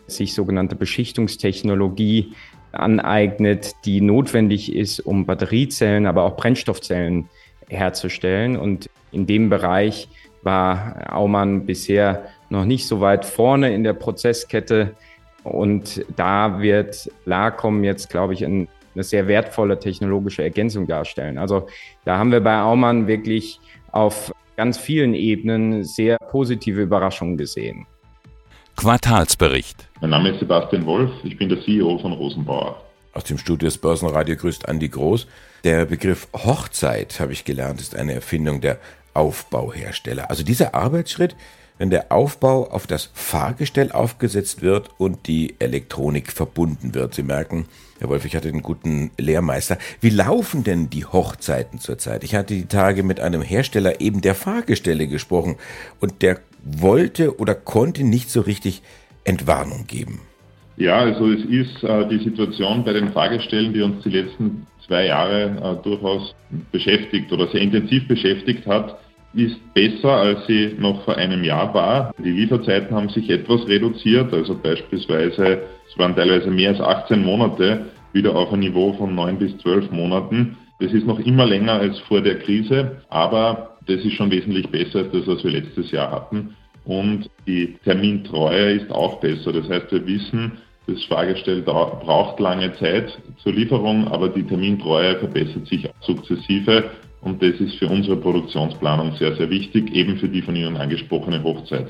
sich 0.08 0.34
sogenannte 0.34 0.74
Beschichtungstechnologie 0.74 2.32
aneignet, 2.72 3.74
die 3.84 4.00
notwendig 4.00 4.74
ist, 4.74 5.00
um 5.00 5.26
Batteriezellen, 5.26 6.06
aber 6.06 6.24
auch 6.24 6.36
Brennstoffzellen 6.36 7.28
herzustellen. 7.68 8.56
Und 8.56 8.88
in 9.12 9.26
dem 9.26 9.48
Bereich 9.50 10.08
war 10.42 11.12
Aumann 11.12 11.66
bisher 11.66 12.26
noch 12.50 12.64
nicht 12.64 12.86
so 12.86 13.00
weit 13.00 13.24
vorne 13.24 13.74
in 13.74 13.84
der 13.84 13.92
Prozesskette 13.92 14.94
Und 15.42 16.04
da 16.16 16.60
wird 16.60 17.10
LACOM 17.24 17.84
jetzt, 17.84 18.10
glaube 18.10 18.34
ich, 18.34 18.44
ein, 18.44 18.68
eine 18.94 19.04
sehr 19.04 19.28
wertvolle 19.28 19.78
technologische 19.78 20.42
Ergänzung 20.42 20.86
darstellen. 20.86 21.38
Also 21.38 21.66
da 22.04 22.18
haben 22.18 22.32
wir 22.32 22.40
bei 22.40 22.60
Aumann 22.60 23.06
wirklich 23.06 23.60
auf 23.92 24.32
ganz 24.56 24.76
vielen 24.76 25.14
Ebenen 25.14 25.84
sehr 25.84 26.18
positive 26.18 26.82
Überraschungen 26.82 27.36
gesehen. 27.36 27.86
Quartalsbericht. 28.78 29.88
Mein 30.00 30.10
Name 30.10 30.30
ist 30.30 30.38
Sebastian 30.38 30.86
Wolf, 30.86 31.10
ich 31.24 31.36
bin 31.36 31.48
der 31.48 31.60
CEO 31.64 31.98
von 31.98 32.12
Rosenbauer. 32.12 32.80
Aus 33.12 33.24
dem 33.24 33.36
Studio 33.36 33.66
des 33.66 33.76
Börsenradio 33.76 34.36
grüßt 34.36 34.68
Andi 34.68 34.88
Groß. 34.88 35.26
Der 35.64 35.84
Begriff 35.84 36.28
Hochzeit, 36.32 37.18
habe 37.18 37.32
ich 37.32 37.44
gelernt, 37.44 37.80
ist 37.80 37.96
eine 37.96 38.14
Erfindung 38.14 38.60
der 38.60 38.78
Aufbauhersteller. 39.14 40.30
Also 40.30 40.44
dieser 40.44 40.76
Arbeitsschritt, 40.76 41.34
wenn 41.78 41.90
der 41.90 42.12
Aufbau 42.12 42.70
auf 42.70 42.86
das 42.86 43.10
Fahrgestell 43.14 43.90
aufgesetzt 43.90 44.62
wird 44.62 44.90
und 44.96 45.26
die 45.26 45.56
Elektronik 45.58 46.30
verbunden 46.30 46.94
wird. 46.94 47.14
Sie 47.14 47.24
merken, 47.24 47.66
Herr 47.98 48.08
Wolf, 48.08 48.24
ich 48.24 48.36
hatte 48.36 48.48
einen 48.48 48.62
guten 48.62 49.10
Lehrmeister. 49.18 49.78
Wie 50.00 50.10
laufen 50.10 50.62
denn 50.62 50.88
die 50.88 51.04
Hochzeiten 51.04 51.80
zurzeit? 51.80 52.22
Ich 52.22 52.36
hatte 52.36 52.54
die 52.54 52.66
Tage 52.66 53.02
mit 53.02 53.18
einem 53.18 53.42
Hersteller 53.42 54.00
eben 54.00 54.20
der 54.20 54.36
Fahrgestelle 54.36 55.08
gesprochen 55.08 55.56
und 55.98 56.22
der 56.22 56.38
wollte 56.62 57.38
oder 57.38 57.54
konnte 57.54 58.04
nicht 58.04 58.30
so 58.30 58.40
richtig 58.40 58.82
Entwarnung 59.24 59.86
geben. 59.86 60.20
Ja, 60.76 60.98
also 60.98 61.30
es 61.30 61.44
ist 61.44 61.82
äh, 61.82 62.08
die 62.08 62.22
Situation 62.22 62.84
bei 62.84 62.92
den 62.92 63.12
Fahrgestellen, 63.12 63.72
die 63.72 63.82
uns 63.82 64.02
die 64.04 64.10
letzten 64.10 64.66
zwei 64.86 65.06
Jahre 65.06 65.78
äh, 65.80 65.82
durchaus 65.82 66.34
beschäftigt 66.70 67.32
oder 67.32 67.48
sehr 67.48 67.60
intensiv 67.60 68.06
beschäftigt 68.06 68.64
hat, 68.66 68.98
ist 69.34 69.56
besser, 69.74 70.12
als 70.12 70.46
sie 70.46 70.74
noch 70.78 71.04
vor 71.04 71.16
einem 71.16 71.44
Jahr 71.44 71.74
war. 71.74 72.14
Die 72.18 72.30
Lieferzeiten 72.30 72.96
haben 72.96 73.08
sich 73.08 73.28
etwas 73.28 73.66
reduziert, 73.66 74.32
also 74.32 74.54
beispielsweise, 74.54 75.62
es 75.90 75.98
waren 75.98 76.16
teilweise 76.16 76.50
mehr 76.50 76.70
als 76.70 76.80
18 76.80 77.24
Monate, 77.24 77.86
wieder 78.12 78.34
auf 78.34 78.52
ein 78.52 78.60
Niveau 78.60 78.92
von 78.94 79.14
9 79.14 79.38
bis 79.38 79.56
12 79.58 79.90
Monaten. 79.90 80.56
Das 80.80 80.92
ist 80.92 81.06
noch 81.06 81.18
immer 81.18 81.46
länger 81.46 81.72
als 81.72 81.98
vor 82.00 82.20
der 82.20 82.38
Krise, 82.38 83.02
aber 83.08 83.76
das 83.86 84.04
ist 84.04 84.12
schon 84.12 84.30
wesentlich 84.30 84.68
besser 84.68 85.00
als 85.00 85.12
das, 85.12 85.26
was 85.26 85.42
wir 85.42 85.50
letztes 85.50 85.90
Jahr 85.90 86.10
hatten. 86.10 86.54
Und 86.84 87.28
die 87.46 87.76
Termintreue 87.84 88.72
ist 88.72 88.90
auch 88.90 89.20
besser. 89.20 89.52
Das 89.52 89.68
heißt, 89.68 89.90
wir 89.90 90.06
wissen, 90.06 90.52
das 90.86 91.04
Fahrgestell 91.04 91.62
braucht 91.62 92.40
lange 92.40 92.72
Zeit 92.78 93.18
zur 93.42 93.52
Lieferung, 93.52 94.08
aber 94.08 94.30
die 94.30 94.42
Termintreue 94.42 95.18
verbessert 95.18 95.66
sich 95.66 95.88
sukzessive. 96.00 96.90
Und 97.20 97.42
das 97.42 97.60
ist 97.60 97.74
für 97.74 97.88
unsere 97.88 98.16
Produktionsplanung 98.16 99.16
sehr, 99.16 99.36
sehr 99.36 99.50
wichtig, 99.50 99.92
eben 99.92 100.18
für 100.18 100.28
die 100.28 100.40
von 100.40 100.56
Ihnen 100.56 100.76
angesprochene 100.76 101.42
Hochzeit. 101.42 101.88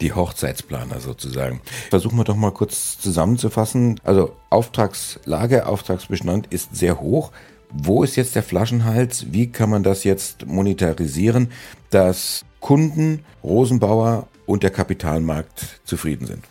Die 0.00 0.12
Hochzeitsplaner 0.12 1.00
sozusagen. 1.00 1.60
Versuchen 1.90 2.16
wir 2.16 2.24
doch 2.24 2.36
mal 2.36 2.52
kurz 2.52 2.98
zusammenzufassen. 2.98 4.00
Also 4.04 4.36
Auftragslage, 4.48 5.66
Auftragsbestand 5.66 6.46
ist 6.46 6.76
sehr 6.76 7.00
hoch. 7.00 7.32
Wo 7.72 8.02
ist 8.02 8.16
jetzt 8.16 8.34
der 8.34 8.42
Flaschenhals? 8.42 9.32
Wie 9.32 9.50
kann 9.52 9.70
man 9.70 9.82
das 9.82 10.04
jetzt 10.04 10.46
monetarisieren, 10.46 11.48
dass 11.90 12.44
Kunden, 12.60 13.24
Rosenbauer 13.44 14.28
und 14.46 14.62
der 14.62 14.70
Kapitalmarkt 14.70 15.80
zufrieden 15.84 16.26
sind? 16.26 16.44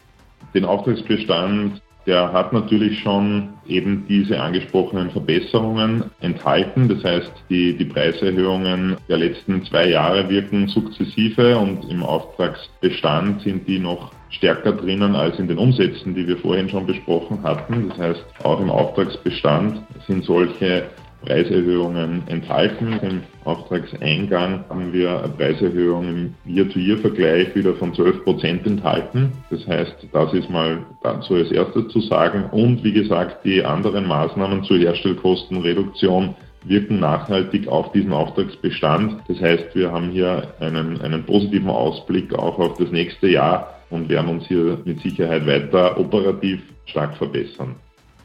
Den 0.53 0.65
Auftragsbestand 0.65 1.81
der 2.07 2.31
hat 2.31 2.53
natürlich 2.53 2.99
schon 2.99 3.49
eben 3.67 4.05
diese 4.07 4.39
angesprochenen 4.39 5.11
Verbesserungen 5.11 6.05
enthalten. 6.21 6.87
Das 6.87 7.03
heißt, 7.03 7.31
die, 7.49 7.77
die 7.77 7.83
Preiserhöhungen 7.83 8.95
der 9.09 9.17
letzten 9.17 9.65
zwei 9.65 9.89
Jahre 9.89 10.29
wirken 10.29 10.69
sukzessive 10.69 11.57
und 11.57 11.83
im 11.91 12.03
Auftragsbestand 12.03 13.41
sind 13.41 13.67
die 13.67 13.79
noch 13.79 14.13
stärker 14.29 14.71
drinnen 14.71 15.15
als 15.15 15.37
in 15.37 15.49
den 15.49 15.57
Umsätzen, 15.57 16.15
die 16.15 16.25
wir 16.25 16.37
vorhin 16.37 16.69
schon 16.69 16.87
besprochen 16.87 17.43
hatten. 17.43 17.89
Das 17.89 17.97
heißt, 17.97 18.25
auch 18.43 18.61
im 18.61 18.69
Auftragsbestand 18.69 19.81
sind 20.07 20.23
solche 20.23 20.85
Preiserhöhungen 21.25 22.23
enthalten. 22.27 22.99
Im 23.01 23.23
Auftragseingang 23.43 24.65
haben 24.69 24.93
wir 24.93 25.23
eine 25.23 25.29
Preiserhöhung 25.29 26.03
im 26.05 26.33
Year-to-Year-Vergleich 26.45 27.55
wieder 27.55 27.73
von 27.75 27.93
12 27.93 28.23
Prozent 28.23 28.65
enthalten. 28.65 29.31
Das 29.49 29.65
heißt, 29.67 30.07
das 30.11 30.33
ist 30.33 30.49
mal 30.49 30.85
dazu 31.03 31.35
als 31.35 31.51
erstes 31.51 31.87
zu 31.89 32.01
sagen. 32.01 32.45
Und 32.51 32.83
wie 32.83 32.93
gesagt, 32.93 33.45
die 33.45 33.63
anderen 33.63 34.07
Maßnahmen 34.07 34.63
zur 34.63 34.77
Herstellkostenreduktion 34.77 36.35
wirken 36.63 36.99
nachhaltig 36.99 37.67
auf 37.67 37.91
diesen 37.91 38.13
Auftragsbestand. 38.13 39.21
Das 39.27 39.39
heißt, 39.39 39.75
wir 39.75 39.91
haben 39.91 40.09
hier 40.11 40.53
einen, 40.59 41.01
einen 41.01 41.23
positiven 41.23 41.69
Ausblick 41.69 42.33
auch 42.33 42.59
auf 42.59 42.77
das 42.77 42.91
nächste 42.91 43.27
Jahr 43.27 43.75
und 43.89 44.09
werden 44.09 44.29
uns 44.29 44.47
hier 44.47 44.79
mit 44.83 44.99
Sicherheit 45.01 45.47
weiter 45.47 45.97
operativ 45.97 46.61
stark 46.85 47.15
verbessern. 47.17 47.75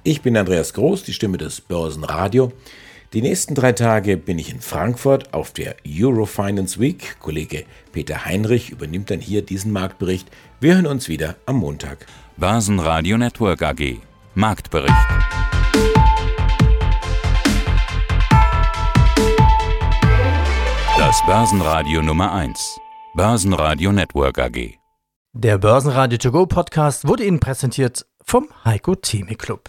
Ich 0.04 0.20
bin 0.20 0.36
Andreas 0.36 0.74
Groß, 0.74 1.04
die 1.04 1.12
Stimme 1.12 1.38
des 1.38 1.60
Börsenradio. 1.60 2.50
Die 3.12 3.22
nächsten 3.22 3.54
drei 3.54 3.70
Tage 3.70 4.16
bin 4.16 4.36
ich 4.36 4.50
in 4.50 4.60
Frankfurt 4.60 5.32
auf 5.32 5.52
der 5.52 5.76
Eurofinance 5.86 6.80
Week. 6.80 7.20
Kollege 7.20 7.64
Peter 7.92 8.24
Heinrich 8.24 8.70
übernimmt 8.70 9.10
dann 9.10 9.20
hier 9.20 9.42
diesen 9.42 9.70
Marktbericht. 9.70 10.28
Wir 10.58 10.74
hören 10.74 10.88
uns 10.88 11.08
wieder 11.08 11.36
am 11.46 11.56
Montag. 11.56 12.06
Börsenradio 12.36 13.16
Network 13.16 13.62
AG. 13.62 13.98
Marktbericht. 14.34 14.92
Das 20.98 21.24
Börsenradio 21.26 22.02
Nummer 22.02 22.32
1. 22.32 22.78
Börsenradio 23.14 23.92
Network 23.92 24.38
AG. 24.40 24.78
Der 25.32 25.58
Börsenradio 25.58 26.18
To 26.18 26.32
Go 26.32 26.46
Podcast 26.46 27.06
wurde 27.06 27.24
Ihnen 27.24 27.38
präsentiert 27.38 28.04
vom 28.24 28.48
Heiko 28.64 28.96
Theme 28.96 29.36
Club. 29.36 29.68